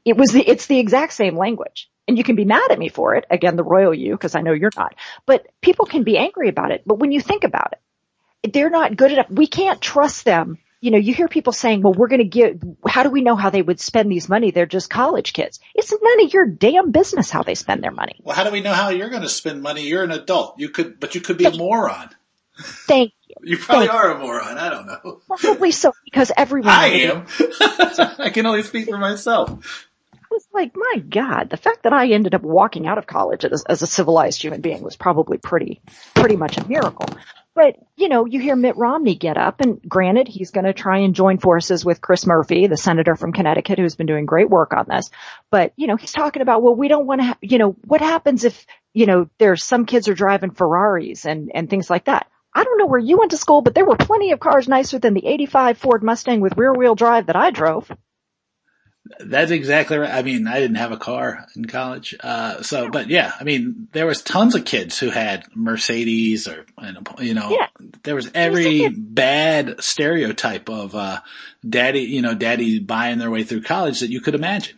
[0.06, 1.90] it was the, it's the exact same language.
[2.08, 3.26] And you can be mad at me for it.
[3.30, 4.96] Again, the royal you, because I know you're not.
[5.26, 6.84] But people can be angry about it.
[6.86, 9.30] But when you think about it, they're not good enough.
[9.30, 12.62] We can't trust them you know, you hear people saying, well, we're going to give,
[12.86, 14.52] how do we know how they would spend these money?
[14.52, 15.62] They're just college kids.
[15.74, 18.20] It's none of your damn business how they spend their money.
[18.22, 19.88] Well, how do we know how you're going to spend money?
[19.88, 20.60] You're an adult.
[20.60, 22.10] You could, but you could be a moron.
[22.60, 23.36] Thank you.
[23.44, 24.58] You probably Thank are a moron.
[24.58, 25.22] I don't know.
[25.40, 26.70] Probably so because everyone.
[26.70, 27.28] I am.
[28.20, 29.88] I can only speak for myself.
[30.30, 33.64] was like, my God, the fact that I ended up walking out of college as,
[33.64, 35.80] as a civilized human being was probably pretty,
[36.14, 37.08] pretty much a miracle.
[37.56, 41.00] But, you know, you hear Mitt Romney get up and granted, he's going to try
[41.00, 44.74] and join forces with Chris Murphy, the senator from Connecticut who's been doing great work
[44.74, 45.12] on this.
[45.52, 48.02] But, you know, he's talking about, well, we don't want to, ha- you know, what
[48.02, 52.28] happens if, you know, there's some kids are driving Ferraris and, and things like that.
[52.56, 54.98] I don't know where you went to school, but there were plenty of cars nicer
[55.00, 57.92] than the 85 Ford Mustang with rear wheel drive that I drove.
[59.20, 60.14] That's exactly right.
[60.14, 62.16] I mean, I didn't have a car in college.
[62.20, 66.66] Uh, so, but yeah, I mean, there was tons of kids who had Mercedes or,
[67.20, 67.68] you know, Yeah.
[68.04, 71.22] there was every bad stereotype of, uh,
[71.68, 74.78] daddy, you know, daddy buying their way through college that you could imagine.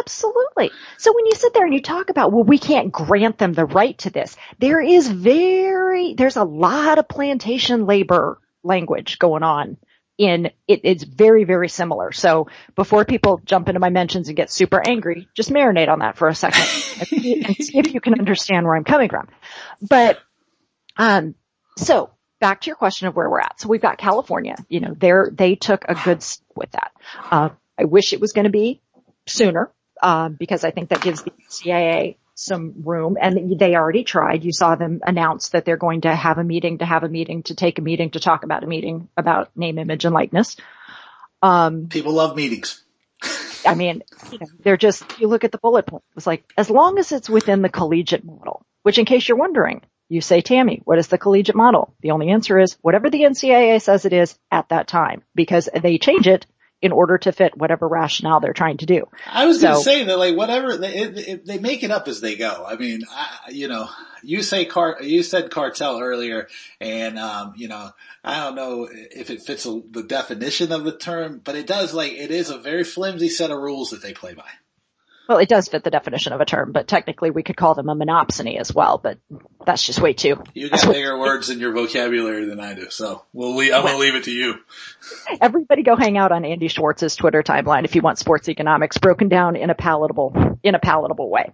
[0.00, 0.70] Absolutely.
[0.98, 3.64] So when you sit there and you talk about, well, we can't grant them the
[3.66, 9.76] right to this, there is very, there's a lot of plantation labor language going on
[10.20, 12.12] in it, it's very, very similar.
[12.12, 16.18] So before people jump into my mentions and get super angry, just marinate on that
[16.18, 16.60] for a second
[17.10, 19.28] and see if you can understand where I'm coming from.
[19.80, 20.18] But,
[20.98, 21.34] um,
[21.78, 23.60] so back to your question of where we're at.
[23.62, 26.92] So we've got California, you know, they're, they took a good step with that.
[27.30, 28.82] Uh, I wish it was going to be
[29.26, 34.44] sooner, um, because I think that gives the NCAA some room and they already tried.
[34.44, 37.42] You saw them announce that they're going to have a meeting to have a meeting
[37.44, 40.56] to take a meeting to talk about a meeting about name, image and likeness.
[41.42, 42.82] Um, People love meetings.
[43.66, 46.02] I mean, you know, they're just, you look at the bullet point.
[46.16, 49.82] It's like, as long as it's within the collegiate model, which in case you're wondering,
[50.08, 51.94] you say, Tammi, what is the collegiate model?
[52.00, 55.98] The only answer is whatever the NCAA says it is at that time because they
[55.98, 56.46] change it
[56.82, 59.06] in order to fit whatever rationale they're trying to do.
[59.26, 62.08] I was going to say that like whatever they, it, it, they make it up
[62.08, 62.64] as they go.
[62.66, 63.88] I mean, I, you know,
[64.22, 66.48] you say car, you said cartel earlier,
[66.80, 67.90] and um, you know,
[68.24, 71.92] I don't know if it fits a, the definition of the term, but it does.
[71.92, 74.48] Like, it is a very flimsy set of rules that they play by.
[75.30, 77.88] Well, it does fit the definition of a term, but technically we could call them
[77.88, 79.18] a monopsony as well, but
[79.64, 80.42] that's just way too.
[80.54, 83.94] You got bigger words in your vocabulary than I do, so we'll leave, I'm going
[83.94, 84.56] to leave it to you.
[85.40, 89.28] Everybody go hang out on Andy Schwarz's Twitter timeline if you want sports economics broken
[89.28, 91.52] down in a palatable, in a palatable way.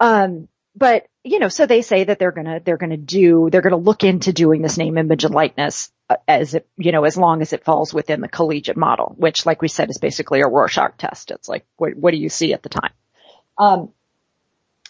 [0.00, 3.76] Um, but you know, so they say that they're gonna, they're gonna do, they're gonna
[3.78, 7.42] look into doing this name, image, and likeness uh, as it, you know, as long
[7.42, 10.96] as it falls within the collegiate model, which, like we said, is basically a Rorschach
[10.98, 11.32] test.
[11.32, 12.92] It's like, what, what do you see at the time?
[13.58, 13.92] Um,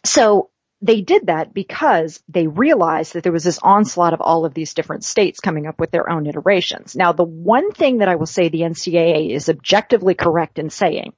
[0.05, 0.51] so
[0.81, 4.75] they did that because they realized that there was this onslaught of all of these
[4.75, 6.95] different states coming up with their own iterations.
[6.95, 11.15] Now, the one thing that I will say the NCAA is objectively correct in saying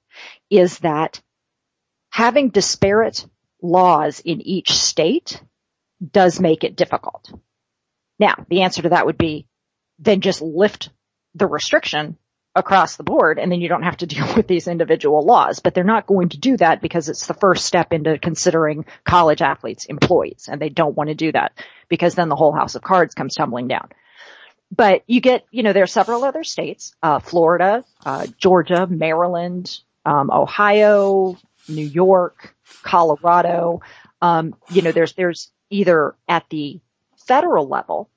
[0.49, 1.21] is that
[2.11, 3.27] having disparate
[3.61, 5.43] laws in each state
[6.11, 7.31] does make it difficult.
[8.19, 9.47] Now, the answer to that would be
[9.99, 10.89] then just lift
[11.35, 12.17] the restriction
[12.55, 15.61] across the board and then you don't have to deal with these individual laws.
[15.61, 19.43] But they're not going to do that because it's the first step into considering college
[19.43, 21.53] athletes employees and they don't want to do that
[21.89, 23.89] because then the whole house of cards comes tumbling down.
[24.75, 29.81] But you get, you know, there are several other states, uh, Florida, uh, Georgia, Maryland,
[30.05, 31.37] um, Ohio,
[31.69, 33.81] New York, Colorado.
[34.23, 36.81] Um, you know, there's, there's either at the
[37.27, 38.09] federal level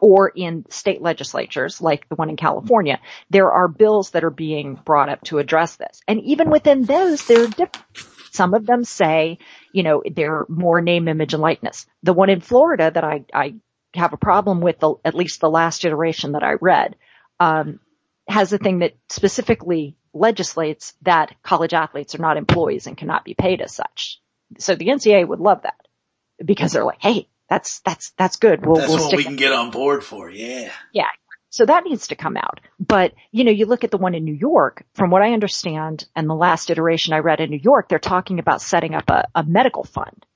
[0.00, 4.74] or in state legislatures like the one in California, there are bills that are being
[4.84, 6.00] brought up to address this.
[6.06, 7.70] And even within those, there are.
[8.32, 9.38] Some of them say,
[9.72, 11.86] you know, they're more name, image, and likeness.
[12.02, 13.54] The one in Florida that I, I
[13.94, 16.96] have a problem with, the, at least the last iteration that I read,
[17.40, 17.80] um,
[18.28, 23.34] has a thing that specifically legislates that college athletes are not employees and cannot be
[23.34, 24.20] paid as such.
[24.58, 25.86] So the NCAA would love that
[26.44, 28.64] because they're like, hey, that's that's that's good.
[28.64, 30.30] We'll, That's we'll what we can get on board for.
[30.30, 30.70] Yeah.
[30.92, 31.08] yeah.
[31.56, 32.60] So that needs to come out.
[32.78, 36.06] But, you know, you look at the one in New York, from what I understand,
[36.14, 39.26] and the last iteration I read in New York, they're talking about setting up a,
[39.34, 40.26] a medical fund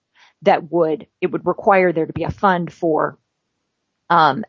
[0.43, 3.19] that would, it would require there to be a fund for,
[4.09, 4.47] um,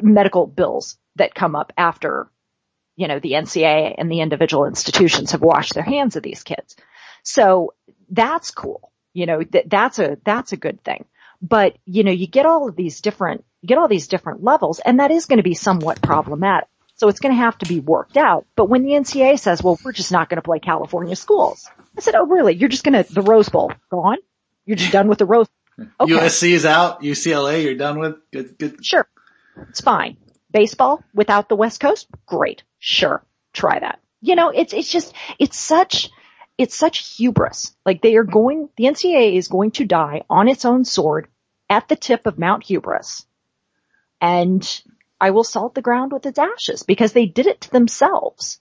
[0.00, 2.30] medical bills that come up after,
[2.94, 6.76] you know, the NCAA and the individual institutions have washed their hands of these kids.
[7.24, 7.74] So
[8.10, 8.92] that's cool.
[9.12, 11.06] You know, th- that's a, that's a good thing.
[11.42, 14.78] But, you know, you get all of these different, you get all these different levels
[14.78, 16.68] and that is going to be somewhat problematic.
[16.96, 18.46] So it's going to have to be worked out.
[18.56, 21.66] But when the NCAA says, well, we're just not going to play California schools.
[21.96, 22.54] I said, oh really?
[22.54, 24.18] You're just going to, the Rose Bowl, gone?
[24.66, 25.48] You're just done with the Rose
[26.00, 26.12] Okay.
[26.12, 27.02] USC is out.
[27.02, 28.16] UCLA, you're done with.
[28.30, 28.84] Good, good.
[28.84, 29.08] Sure.
[29.70, 30.18] It's fine.
[30.52, 32.06] Baseball without the West Coast?
[32.26, 32.62] Great.
[32.78, 33.24] Sure.
[33.52, 34.00] Try that.
[34.20, 36.10] You know, it's, it's just, it's such,
[36.60, 37.74] it's such hubris.
[37.86, 41.28] Like they are going, the NCAA is going to die on its own sword
[41.70, 43.24] at the tip of Mount Hubris
[44.20, 44.82] and
[45.18, 48.60] I will salt the ground with its ashes because they did it to themselves.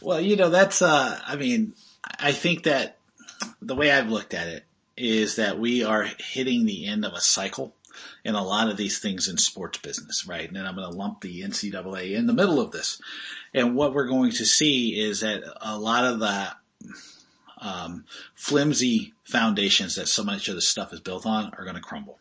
[0.00, 1.74] Well, you know, that's, uh, I mean,
[2.18, 2.96] I think that
[3.60, 4.64] the way I've looked at it
[4.96, 7.74] is that we are hitting the end of a cycle
[8.24, 10.48] in a lot of these things in sports business, right?
[10.48, 13.00] And I'm going to lump the NCAA in the middle of this.
[13.54, 16.48] And what we're going to see is that a lot of the
[17.58, 21.82] um, flimsy foundations that so much of this stuff is built on are going to
[21.82, 22.18] crumble.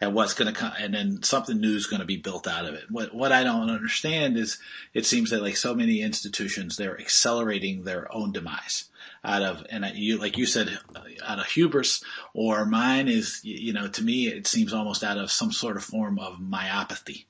[0.00, 2.66] And what's going to come, and then something new is going to be built out
[2.66, 2.84] of it.
[2.88, 4.58] What what I don't understand is,
[4.94, 8.84] it seems that like so many institutions, they're accelerating their own demise
[9.24, 10.78] out of, and you, like you said,
[11.26, 15.32] out of hubris, or mine is, you know, to me, it seems almost out of
[15.32, 17.24] some sort of form of myopathy.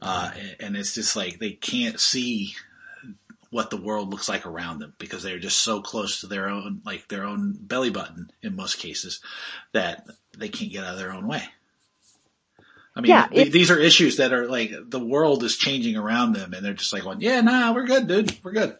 [0.00, 0.30] Uh,
[0.60, 2.54] and it's just like they can't see
[3.50, 6.82] what the world looks like around them because they're just so close to their own,
[6.84, 9.20] like their own belly button in most cases
[9.72, 11.42] that they can't get out of their own way.
[12.96, 16.32] I mean, yeah, th- these are issues that are like the world is changing around
[16.32, 18.36] them and they're just like, well, yeah, nah, we're good, dude.
[18.42, 18.78] We're good.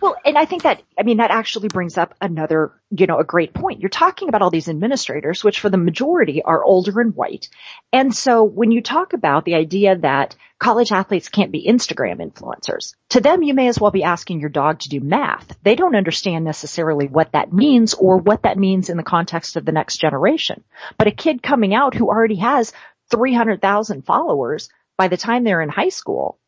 [0.00, 3.24] Well, and I think that, I mean, that actually brings up another, you know, a
[3.24, 3.80] great point.
[3.80, 7.48] You're talking about all these administrators, which for the majority are older and white.
[7.92, 12.94] And so when you talk about the idea that college athletes can't be Instagram influencers,
[13.10, 15.56] to them, you may as well be asking your dog to do math.
[15.64, 19.64] They don't understand necessarily what that means or what that means in the context of
[19.64, 20.62] the next generation.
[20.96, 22.72] But a kid coming out who already has
[23.10, 26.38] 300,000 followers by the time they're in high school,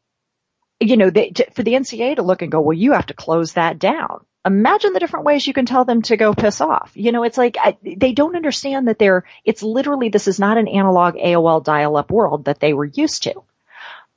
[0.81, 3.53] you know, they, for the NCAA to look and go, well, you have to close
[3.53, 4.25] that down.
[4.47, 6.93] Imagine the different ways you can tell them to go piss off.
[6.95, 9.25] You know, it's like I, they don't understand that they're.
[9.45, 13.43] It's literally this is not an analog AOL dial-up world that they were used to.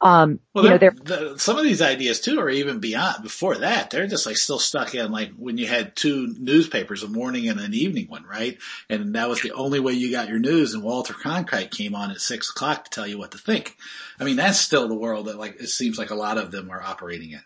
[0.03, 3.89] Um, well, you know, the, some of these ideas too are even beyond before that.
[3.89, 7.57] They're just like still stuck in like when you had two newspapers, a morning and
[7.57, 8.57] an evening one, right?
[8.89, 10.73] And that was the only way you got your news.
[10.73, 13.77] And Walter Cronkite came on at six o'clock to tell you what to think.
[14.19, 16.69] I mean, that's still the world that like it seems like a lot of them
[16.69, 17.41] are operating in.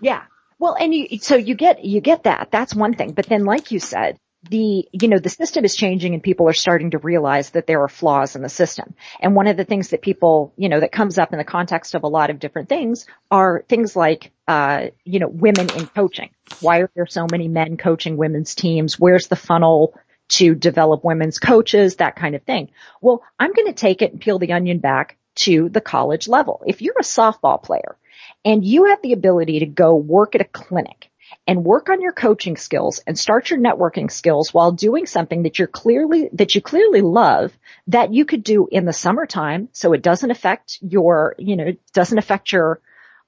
[0.00, 0.22] Yeah.
[0.58, 2.48] Well, and you, so you get, you get that.
[2.50, 3.12] That's one thing.
[3.12, 4.18] But then like you said,
[4.50, 7.82] the, you know, the system is changing and people are starting to realize that there
[7.82, 8.94] are flaws in the system.
[9.20, 11.94] And one of the things that people, you know, that comes up in the context
[11.94, 16.30] of a lot of different things are things like, uh, you know, women in coaching.
[16.60, 18.98] Why are there so many men coaching women's teams?
[18.98, 19.94] Where's the funnel
[20.28, 21.96] to develop women's coaches?
[21.96, 22.70] That kind of thing.
[23.00, 26.62] Well, I'm going to take it and peel the onion back to the college level.
[26.66, 27.96] If you're a softball player
[28.44, 31.10] and you have the ability to go work at a clinic
[31.46, 35.58] and work on your coaching skills and start your networking skills while doing something that
[35.58, 37.56] you're clearly, that you clearly love
[37.88, 39.68] that you could do in the summertime.
[39.72, 42.80] So it doesn't affect your, you know, doesn't affect your,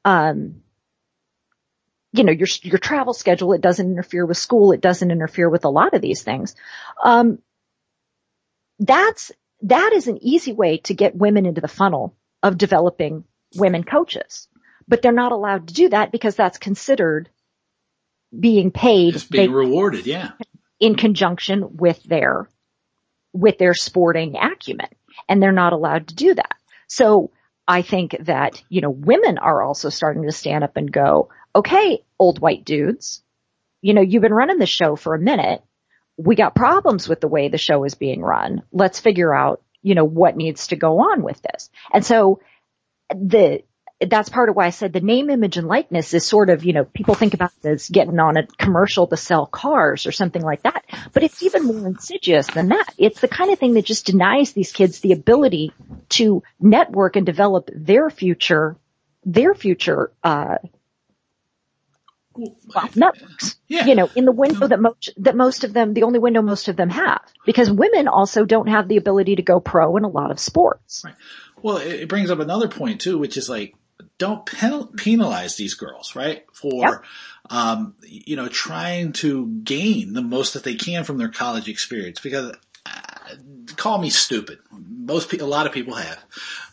[0.05, 0.63] um,
[2.13, 3.53] you know, your, your travel schedule.
[3.53, 4.73] It doesn't interfere with school.
[4.73, 6.55] It doesn't interfere with a lot of these things.
[7.03, 7.39] Um,
[8.79, 9.33] that's,
[9.63, 13.25] that is an easy way to get women into the funnel of developing
[13.57, 14.49] women coaches,
[14.87, 17.29] but they're not allowed to do that because that's considered
[18.37, 19.15] being paid.
[19.15, 20.33] It's being rewarded, yeah.
[20.81, 22.49] In conjunction with their,
[23.33, 24.89] with their sporting acumen.
[25.29, 26.55] And they're not allowed to do that.
[26.87, 27.33] So
[27.67, 32.05] I think that, you know, women are also starting to stand up and go, okay,
[32.19, 33.23] old white dudes,
[33.83, 35.63] you know, you've been running the show for a minute.
[36.17, 38.63] We got problems with the way the show is being run.
[38.73, 41.71] Let's figure out, you know, what needs to go on with this.
[41.93, 42.41] And so
[43.11, 43.63] the,
[44.01, 46.73] that's part of why I said the name, image, and likeness is sort of, you
[46.73, 50.63] know, people think about as getting on a commercial to sell cars or something like
[50.63, 50.85] that.
[51.13, 52.95] But it's even more insidious than that.
[52.97, 55.73] It's the kind of thing that just denies these kids the ability
[56.11, 58.77] to network and develop their future,
[59.25, 60.59] their future, uh,
[62.35, 63.57] well, networks.
[63.67, 63.87] Yeah.
[63.87, 66.69] You know, in the window that most, that most of them, the only window most
[66.69, 67.23] of them have.
[67.45, 71.03] Because women also don't have the ability to go pro in a lot of sports.
[71.05, 71.15] Right.
[71.61, 73.75] Well, it brings up another point too, which is like,
[74.19, 74.45] don't
[74.97, 76.45] penalize these girls, right?
[76.53, 77.05] For, yep.
[77.51, 82.21] um, you know, trying to gain the most that they can from their college experience
[82.21, 82.55] because
[82.87, 83.35] uh,
[83.77, 84.59] call me stupid.
[84.71, 86.23] Most people, a lot of people have,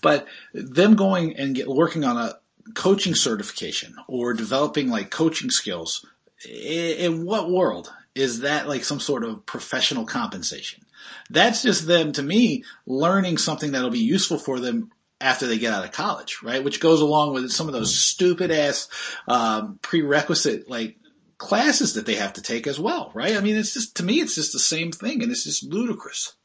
[0.01, 2.39] but them going and get working on a
[2.73, 6.05] coaching certification or developing like coaching skills.
[6.47, 10.83] In what world is that like some sort of professional compensation?
[11.29, 14.91] That's just them to me learning something that'll be useful for them
[15.25, 16.63] after they get out of college, right?
[16.63, 18.87] Which goes along with some of those stupid ass
[19.27, 20.97] um, prerequisite like
[21.39, 23.35] classes that they have to take as well, right?
[23.35, 26.35] I mean, it's just to me, it's just the same thing, and it's just ludicrous.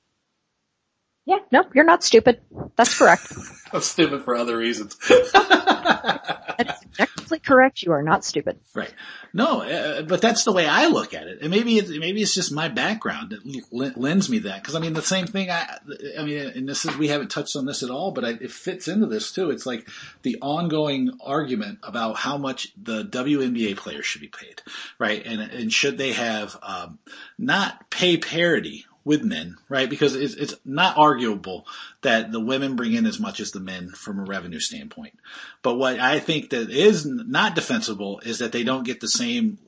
[1.31, 2.41] Yeah, no, you're not stupid.
[2.75, 3.33] That's correct.
[3.73, 4.97] I'm stupid for other reasons.
[5.09, 7.85] That's objectively correct.
[7.85, 8.59] You are not stupid.
[8.75, 8.93] Right.
[9.33, 11.39] No, uh, but that's the way I look at it.
[11.41, 14.65] And maybe it's, maybe it's just my background that lends me that.
[14.65, 15.79] Cause I mean, the same thing I,
[16.19, 18.51] I mean, and this is, we haven't touched on this at all, but I, it
[18.51, 19.51] fits into this too.
[19.51, 19.89] It's like
[20.23, 24.63] the ongoing argument about how much the WNBA players should be paid,
[24.99, 25.25] right?
[25.25, 26.99] And, and should they have, um,
[27.39, 29.89] not pay parity with men, right?
[29.89, 31.67] Because it's, it's not arguable
[32.03, 35.19] that the women bring in as much as the men from a revenue standpoint.
[35.63, 39.59] But what I think that is not defensible is that they don't get the same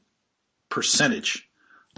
[0.69, 1.49] percentage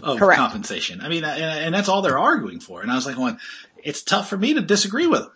[0.01, 0.39] of Correct.
[0.39, 1.01] compensation.
[1.01, 2.81] I mean, and, and that's all they're arguing for.
[2.81, 3.37] And I was like, well,
[3.77, 5.31] it's tough for me to disagree with them.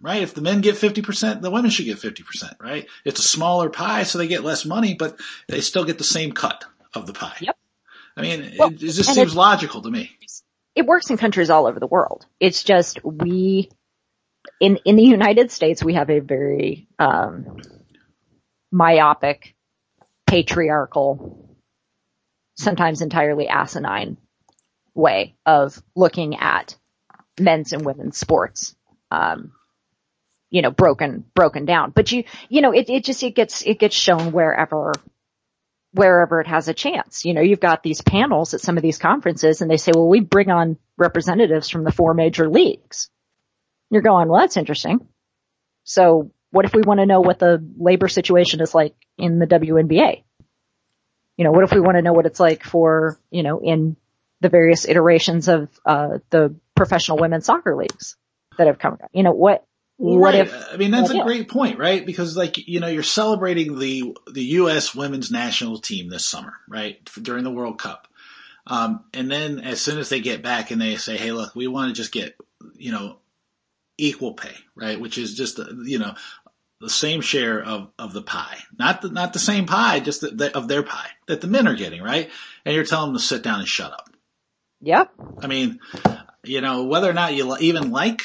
[0.00, 0.22] Right?
[0.22, 2.88] If the men get 50%, the women should get 50%, right?
[3.04, 5.16] It's a smaller pie, so they get less money, but
[5.48, 7.36] they still get the same cut of the pie.
[7.40, 7.56] Yep.
[8.16, 10.18] I mean, well, it, it just seems logical to me
[10.74, 12.26] it works in countries all over the world.
[12.40, 13.70] It's just we
[14.60, 17.58] in in the United States we have a very um,
[18.70, 19.54] myopic,
[20.26, 21.56] patriarchal,
[22.56, 24.16] sometimes entirely asinine
[24.94, 26.76] way of looking at
[27.38, 28.74] men's and women's sports.
[29.10, 29.52] Um,
[30.52, 31.92] you know, broken, broken down.
[31.92, 34.92] But you, you know, it, it just, it gets, it gets shown wherever
[35.92, 37.24] wherever it has a chance.
[37.24, 40.08] You know, you've got these panels at some of these conferences and they say, well,
[40.08, 43.10] we bring on representatives from the four major leagues.
[43.90, 45.06] You're going, well, that's interesting.
[45.84, 49.46] So what if we want to know what the labor situation is like in the
[49.46, 50.24] WNBA?
[51.36, 53.96] You know, what if we want to know what it's like for, you know, in
[54.40, 58.16] the various iterations of, uh, the professional women's soccer leagues
[58.58, 59.64] that have come, you know, what,
[60.02, 60.46] what right.
[60.46, 60.68] if?
[60.72, 62.04] I mean, that's a great point, right?
[62.04, 64.96] Because like, you know, you're celebrating the, the U.S.
[64.96, 66.98] women's national team this summer, right?
[67.22, 68.08] During the World Cup.
[68.66, 71.68] Um, and then as soon as they get back and they say, Hey, look, we
[71.68, 72.34] want to just get,
[72.74, 73.18] you know,
[73.96, 75.00] equal pay, right?
[75.00, 76.14] Which is just, you know,
[76.80, 80.30] the same share of, of the pie, not the, not the same pie, just the,
[80.30, 82.28] the, of their pie that the men are getting, right?
[82.64, 84.10] And you're telling them to sit down and shut up.
[84.80, 85.12] Yep.
[85.40, 85.78] I mean,
[86.42, 88.22] you know, whether or not you even like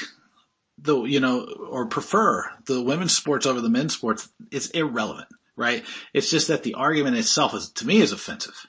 [0.77, 5.83] the, you know, or prefer the women's sports over the men's sports, it's irrelevant, right?
[6.13, 8.67] It's just that the argument itself is, to me, is offensive.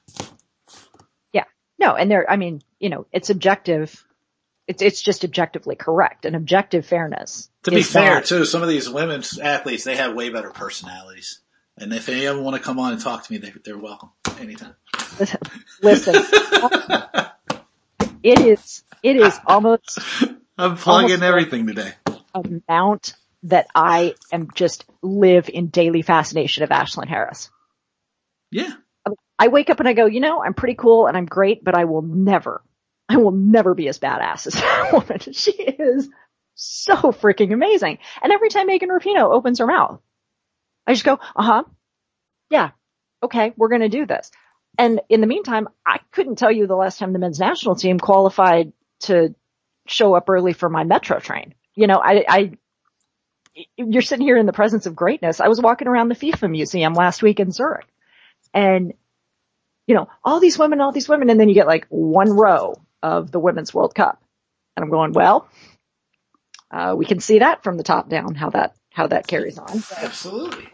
[1.33, 1.45] Yeah.
[1.79, 4.05] No, and there, I mean, you know, it's objective.
[4.67, 7.51] It's, it's just objectively correct and objective fairness.
[7.65, 11.41] To be fair that, too, some of these women's athletes, they have way better personalities.
[11.77, 13.79] And if any of them want to come on and talk to me, they, they're
[13.79, 14.75] welcome anytime.
[15.83, 16.15] Listen,
[18.23, 19.99] it is, it is almost
[20.59, 21.93] I'm plugging everything today.
[22.35, 27.51] Amount that I am just live in daily fascination of Ashlyn Harris.
[28.51, 28.73] Yeah.
[29.39, 31.77] I wake up and I go, you know, I'm pretty cool and I'm great, but
[31.77, 32.61] I will never,
[33.09, 35.21] I will never be as badass as that woman.
[35.33, 36.09] She is
[36.57, 37.99] so freaking amazing.
[38.21, 40.01] And every time Megan Rapinoe opens her mouth,
[40.89, 41.65] I just go, uh huh.
[42.51, 42.71] Yeah.
[43.23, 43.53] Okay.
[43.57, 44.33] We're going to do this.
[44.77, 48.01] And in the meantime, I couldn't tell you the last time the men's national team
[48.01, 49.35] qualified to
[49.89, 51.55] show up early for my metro train.
[51.75, 52.53] You know, I, I,
[53.77, 55.41] you're sitting here in the presence of greatness.
[55.41, 57.87] I was walking around the FIFA museum last week in Zurich
[58.53, 58.95] and,
[59.87, 62.75] you know, all these women, all these women, and then you get like one row
[63.03, 64.23] of the women's World Cup.
[64.77, 65.49] And I'm going, well,
[66.71, 69.83] uh, we can see that from the top down, how that, how that carries on.
[69.97, 70.69] Absolutely.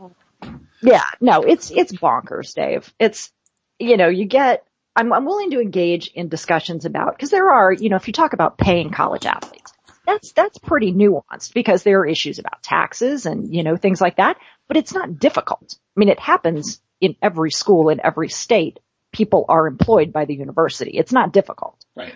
[0.83, 2.93] Yeah, no, it's, it's bonkers, Dave.
[2.99, 3.33] It's,
[3.79, 4.67] you know, you get,
[4.97, 8.13] I'm, I'm willing to engage in discussions about, cause there are, you know, if you
[8.13, 9.73] talk about paying college athletes,
[10.07, 14.17] that's, that's pretty nuanced because there are issues about taxes and, you know, things like
[14.17, 14.37] that,
[14.69, 15.77] but it's not difficult.
[15.97, 18.81] I mean, it happens in every school in every state.
[19.13, 20.93] People are employed by the university.
[20.93, 21.85] It's not difficult.
[21.97, 22.15] Right.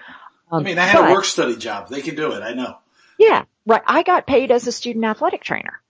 [0.50, 1.88] Um, I mean, I had but, a work study job.
[1.88, 2.42] They can do it.
[2.42, 2.76] I know.
[3.18, 3.44] Yeah.
[3.66, 3.82] Right.
[3.86, 5.80] I got paid as a student athletic trainer.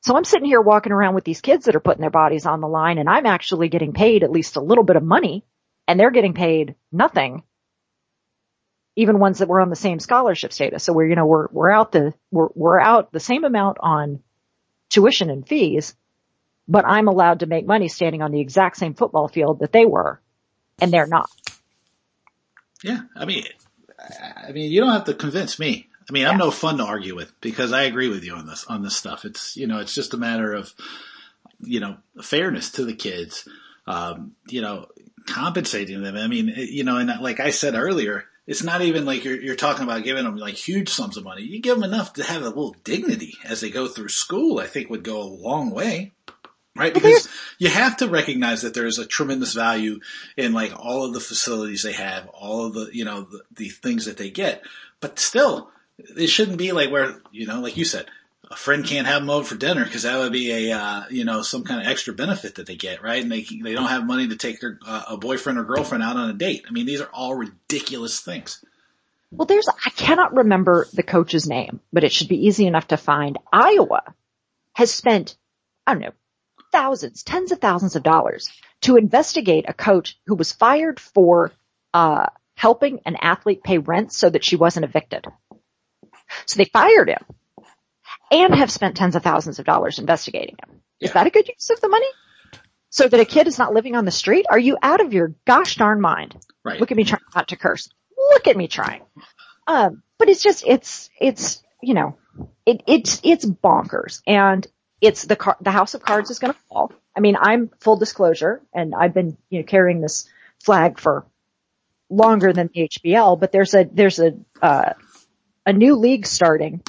[0.00, 2.60] So I'm sitting here walking around with these kids that are putting their bodies on
[2.60, 5.44] the line and I'm actually getting paid at least a little bit of money
[5.86, 7.42] and they're getting paid nothing.
[8.94, 10.84] Even ones that were on the same scholarship status.
[10.84, 14.20] So we're, you know, we're, we're out the, we're, we're out the same amount on
[14.90, 15.94] tuition and fees,
[16.68, 19.86] but I'm allowed to make money standing on the exact same football field that they
[19.86, 20.20] were
[20.78, 21.30] and they're not.
[22.82, 23.00] Yeah.
[23.16, 23.44] I mean,
[24.36, 25.88] I mean, you don't have to convince me.
[26.08, 26.44] I mean, I'm yeah.
[26.44, 29.24] no fun to argue with because I agree with you on this, on this stuff.
[29.24, 30.74] It's, you know, it's just a matter of,
[31.60, 33.48] you know, fairness to the kids.
[33.86, 34.86] Um, you know,
[35.26, 36.16] compensating them.
[36.16, 39.56] I mean, you know, and like I said earlier, it's not even like you're, you're
[39.56, 41.42] talking about giving them like huge sums of money.
[41.42, 44.66] You give them enough to have a little dignity as they go through school, I
[44.66, 46.12] think would go a long way.
[46.74, 46.94] Right?
[46.94, 50.00] Because you have to recognize that there's a tremendous value
[50.38, 53.68] in like all of the facilities they have, all of the, you know, the, the
[53.68, 54.62] things that they get.
[55.00, 58.06] But still, it shouldn't be like where, you know, like you said,
[58.52, 61.24] a friend can't have them over for dinner because that would be a uh, you
[61.24, 63.22] know some kind of extra benefit that they get, right?
[63.22, 66.16] And they they don't have money to take their uh, a boyfriend or girlfriend out
[66.16, 66.66] on a date.
[66.68, 68.62] I mean, these are all ridiculous things.
[69.30, 72.98] Well, there's I cannot remember the coach's name, but it should be easy enough to
[72.98, 73.38] find.
[73.50, 74.02] Iowa
[74.74, 75.36] has spent
[75.86, 76.12] I don't know
[76.72, 78.50] thousands, tens of thousands of dollars
[78.82, 81.52] to investigate a coach who was fired for
[81.94, 85.26] uh, helping an athlete pay rent so that she wasn't evicted.
[86.46, 87.24] So they fired him
[88.32, 90.80] and have spent tens of thousands of dollars investigating him.
[91.00, 92.06] Is that a good use of the money?
[92.88, 94.46] So that a kid is not living on the street?
[94.50, 96.36] Are you out of your gosh darn mind?
[96.64, 96.80] Right.
[96.80, 97.88] Look at me trying not to curse.
[98.16, 99.02] Look at me trying.
[99.66, 102.16] Um, but it's just, it's, it's, you know,
[102.66, 104.22] it, it's, it's bonkers.
[104.26, 104.66] And
[105.00, 106.92] it's the car, the house of cards is going to fall.
[107.16, 110.28] I mean, I'm full disclosure and I've been, you know, carrying this
[110.64, 111.26] flag for
[112.08, 114.92] longer than the HBL, but there's a, there's a, uh,
[115.66, 116.82] a new league starting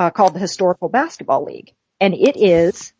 [0.00, 2.94] uh, called the Historical Basketball League, and it is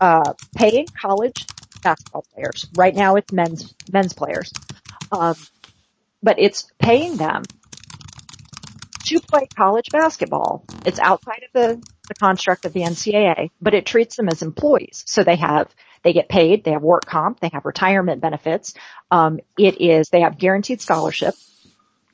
[0.00, 1.46] uh, paying college
[1.80, 2.66] basketball players.
[2.74, 4.52] Right now, it's men's men's players,
[5.12, 5.36] um,
[6.24, 7.44] but it's paying them
[9.04, 10.64] to play college basketball.
[10.84, 15.04] It's outside of the the construct of the NCAA, but it treats them as employees.
[15.06, 15.72] So they have
[16.02, 18.74] they get paid, they have work comp, they have retirement benefits.
[19.08, 21.36] Um, it is they have guaranteed scholarship,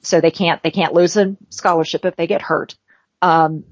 [0.03, 2.75] so they can't they can't lose a scholarship if they get hurt.
[3.23, 3.65] Um,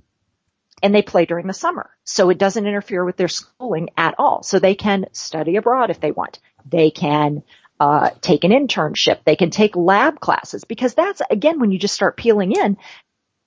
[0.82, 1.90] and they play during the summer.
[2.04, 4.42] So it doesn't interfere with their schooling at all.
[4.42, 6.38] So they can study abroad if they want.
[6.66, 7.42] They can
[7.80, 9.20] uh, take an internship.
[9.24, 12.76] They can take lab classes because that's again when you just start peeling in.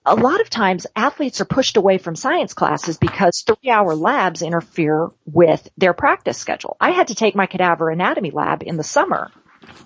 [0.03, 4.41] A lot of times athletes are pushed away from science classes because three hour labs
[4.41, 6.75] interfere with their practice schedule.
[6.79, 9.31] I had to take my cadaver anatomy lab in the summer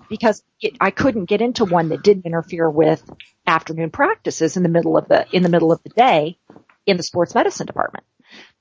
[0.09, 3.03] because it, I couldn't get into one that didn't interfere with
[3.45, 6.37] afternoon practices in the middle of the, in the middle of the day
[6.85, 8.05] in the sports medicine department.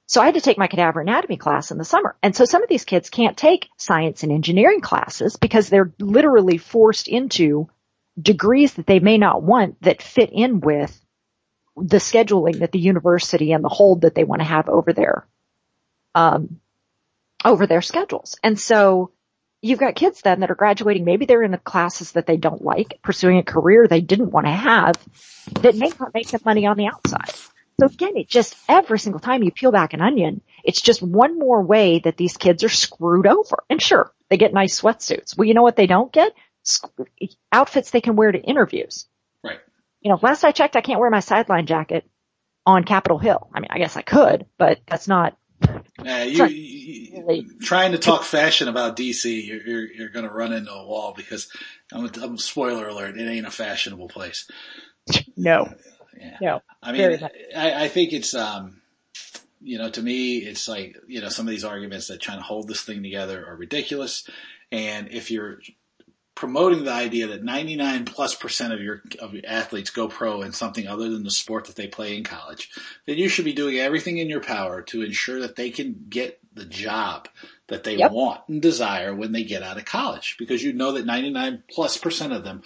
[0.07, 2.17] So I had to take my cadaver anatomy class in the summer.
[2.23, 6.59] And so some of these kids can't take science and engineering classes because they're literally
[6.59, 7.69] forced into
[8.21, 11.01] degrees that they may not want that fit in with
[11.77, 15.27] the scheduling that the university and the hold that they want to have over their,
[16.15, 16.61] um,
[17.45, 18.37] over their schedules.
[18.43, 19.11] And so
[19.63, 21.05] you've got kids then that are graduating.
[21.05, 24.47] Maybe they're in the classes that they don't like, pursuing a career they didn't want
[24.47, 24.95] to have
[25.63, 27.33] that may not make them money on the outside.
[27.81, 31.39] So again, it just every single time you peel back an onion, it's just one
[31.39, 33.65] more way that these kids are screwed over.
[33.69, 35.37] And sure, they get nice sweatsuits.
[35.37, 36.33] Well, you know what they don't get?
[37.53, 39.07] Outfits they can wear to interviews.
[39.43, 39.59] Right.
[40.01, 42.09] You know, last I checked, I can't wear my sideline jacket
[42.65, 43.49] on Capitol Hill.
[43.53, 45.37] I mean, I guess I could, but that's not.
[45.63, 50.33] Uh, you, you, really trying to talk fashion about DC, you're, you're, you're going to
[50.35, 51.49] run into a wall because
[51.93, 54.49] I'm, I'm spoiler alert, it ain't a fashionable place.
[55.37, 55.69] No.
[56.19, 56.59] Yeah.
[56.83, 57.21] I mean,
[57.57, 58.81] I, I think it's, um,
[59.61, 62.45] you know, to me, it's like, you know, some of these arguments that trying to
[62.45, 64.29] hold this thing together are ridiculous.
[64.71, 65.61] And if you're
[66.35, 70.53] promoting the idea that 99 plus percent of your, of your athletes go pro in
[70.53, 72.71] something other than the sport that they play in college,
[73.07, 76.41] then you should be doing everything in your power to ensure that they can get
[76.53, 77.29] the job
[77.69, 78.13] that they yep.
[78.13, 81.97] want and desire when they get out of college because you know that 99 plus
[81.97, 82.63] percent of them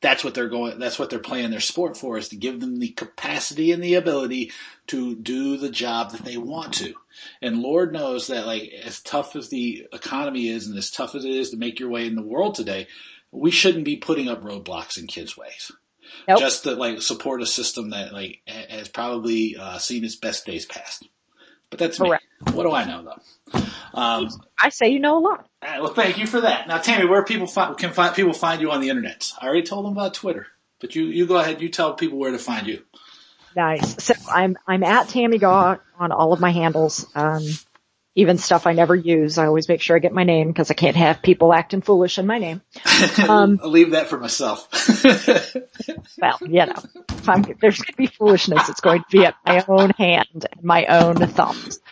[0.00, 2.78] that's what they're going that's what they're playing their sport for is to give them
[2.78, 4.52] the capacity and the ability
[4.86, 6.94] to do the job that they want to
[7.40, 11.24] and lord knows that like as tough as the economy is and as tough as
[11.24, 12.86] it is to make your way in the world today
[13.32, 15.72] we shouldn't be putting up roadblocks in kids ways
[16.28, 16.38] nope.
[16.38, 20.66] just to like support a system that like has probably uh, seen its best days
[20.66, 21.08] past
[21.70, 22.24] but that's Correct.
[22.52, 23.60] What do I know though?
[23.94, 24.28] Um,
[24.58, 25.48] I say you know a lot.
[25.62, 26.68] well, thank you for that.
[26.68, 29.32] Now, Tammi, where people find, can find people find you on the internet?
[29.40, 30.46] I already told them about Twitter,
[30.80, 31.62] but you you go ahead.
[31.62, 32.82] You tell people where to find you.
[33.54, 34.04] Nice.
[34.04, 37.06] So I'm I'm at Tammi Gaw on all of my handles.
[37.14, 37.42] Um,
[38.16, 39.36] even stuff I never use.
[39.36, 42.18] I always make sure I get my name because I can't have people acting foolish
[42.18, 42.62] in my name.
[43.28, 44.68] Um, I'll leave that for myself.
[46.18, 49.34] well, you know, if I'm, there's going to be foolishness, it's going to be at
[49.44, 51.80] my own hand and my own thumbs.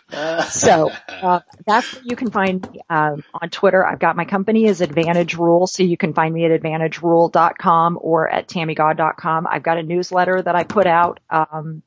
[0.49, 3.85] So uh, that's where you can find me um, on Twitter.
[3.85, 8.29] I've got my company is Advantage Rule, so you can find me at advantagerule.com or
[8.29, 9.47] at tammigaw.com.
[9.47, 11.19] I've got a newsletter that I put out.
[11.29, 11.81] Um,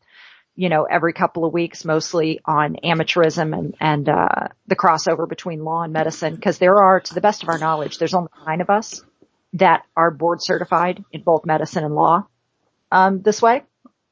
[0.58, 5.62] you know, every couple of weeks, mostly on amateurism and, and, uh, the crossover between
[5.62, 6.36] law and medicine.
[6.36, 9.00] Cause there are, to the best of our knowledge, there's only nine of us
[9.52, 12.26] that are board certified in both medicine and law,
[12.90, 13.62] um, this way.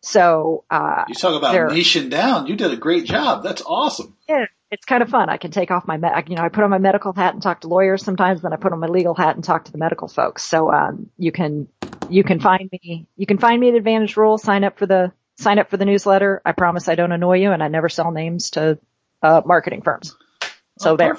[0.03, 2.47] So, uh, you talk about nation down.
[2.47, 3.43] You did a great job.
[3.43, 4.17] That's awesome.
[4.29, 4.45] Yeah.
[4.71, 5.29] It's kind of fun.
[5.29, 5.97] I can take off my,
[6.29, 8.57] you know, I put on my medical hat and talk to lawyers sometimes, then I
[8.57, 10.45] put on my legal hat and talk to the medical folks.
[10.45, 11.67] So, um, you can,
[12.09, 15.13] you can find me, you can find me at Advantage Rule, sign up for the,
[15.39, 16.43] sign up for the newsletter.
[16.45, 18.79] I promise I don't annoy you and I never sell names to
[19.23, 20.17] uh, marketing firms.
[20.79, 21.17] So oh, there.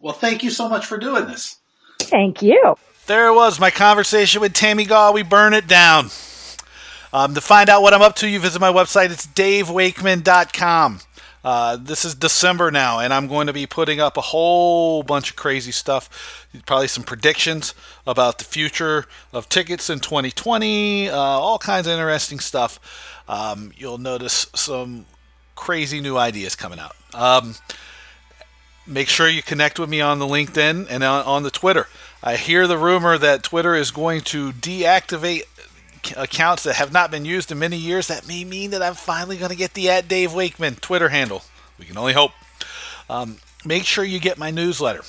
[0.00, 1.58] Well, thank you so much for doing this.
[1.98, 2.76] Thank you.
[3.06, 5.12] There it was, my conversation with Tammi Gaw.
[5.12, 6.10] We burn it down.
[7.12, 9.10] Um, to find out what I'm up to, you visit my website.
[9.10, 11.00] It's davewakeman.com.
[11.42, 15.30] Uh, this is December now, and I'm going to be putting up a whole bunch
[15.30, 16.46] of crazy stuff.
[16.66, 17.74] Probably some predictions
[18.06, 22.78] about the future of tickets in 2020, uh, all kinds of interesting stuff.
[23.28, 25.06] Um, you'll notice some
[25.54, 26.96] crazy new ideas coming out.
[27.14, 27.54] Um,
[28.86, 31.86] make sure you connect with me on the LinkedIn and on, on the Twitter.
[32.22, 35.44] I hear the rumor that Twitter is going to deactivate
[36.16, 39.36] accounts that have not been used in many years, that may mean that I'm finally
[39.36, 41.42] going to get the at Dave Wakeman Twitter handle.
[41.78, 42.32] We can only hope.
[43.08, 45.02] Um, make sure you get my newsletter.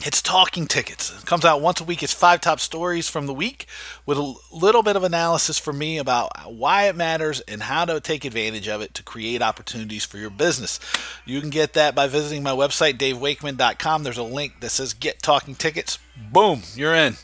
[0.00, 1.16] It's Talking Tickets.
[1.16, 2.02] It comes out once a week.
[2.02, 3.66] It's five top stories from the week
[4.04, 8.00] with a little bit of analysis for me about why it matters and how to
[8.00, 10.78] take advantage of it to create opportunities for your business.
[11.24, 14.02] You can get that by visiting my website, davewakeman.com.
[14.02, 15.98] There's a link that says Get Talking Tickets.
[16.30, 17.16] Boom, you're in.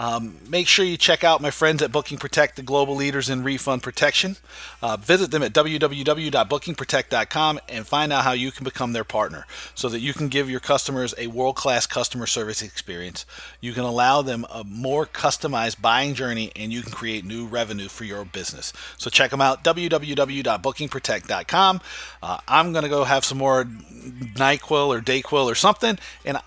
[0.00, 3.44] Um, make sure you check out my friends at Booking Protect, the global leaders in
[3.44, 4.38] refund protection.
[4.80, 9.90] Uh, visit them at www.bookingprotect.com and find out how you can become their partner so
[9.90, 13.26] that you can give your customers a world class customer service experience.
[13.60, 17.88] You can allow them a more customized buying journey and you can create new revenue
[17.88, 18.72] for your business.
[18.96, 21.80] So check them out, www.bookingprotect.com.
[22.22, 26.38] Uh, I'm going to go have some more NyQuil or DayQuil or something, and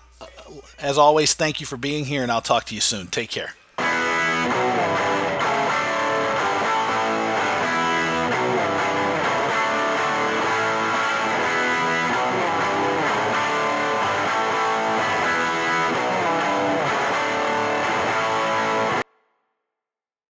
[0.84, 3.06] as always, thank you for being here, and I'll talk to you soon.
[3.06, 3.54] Take care.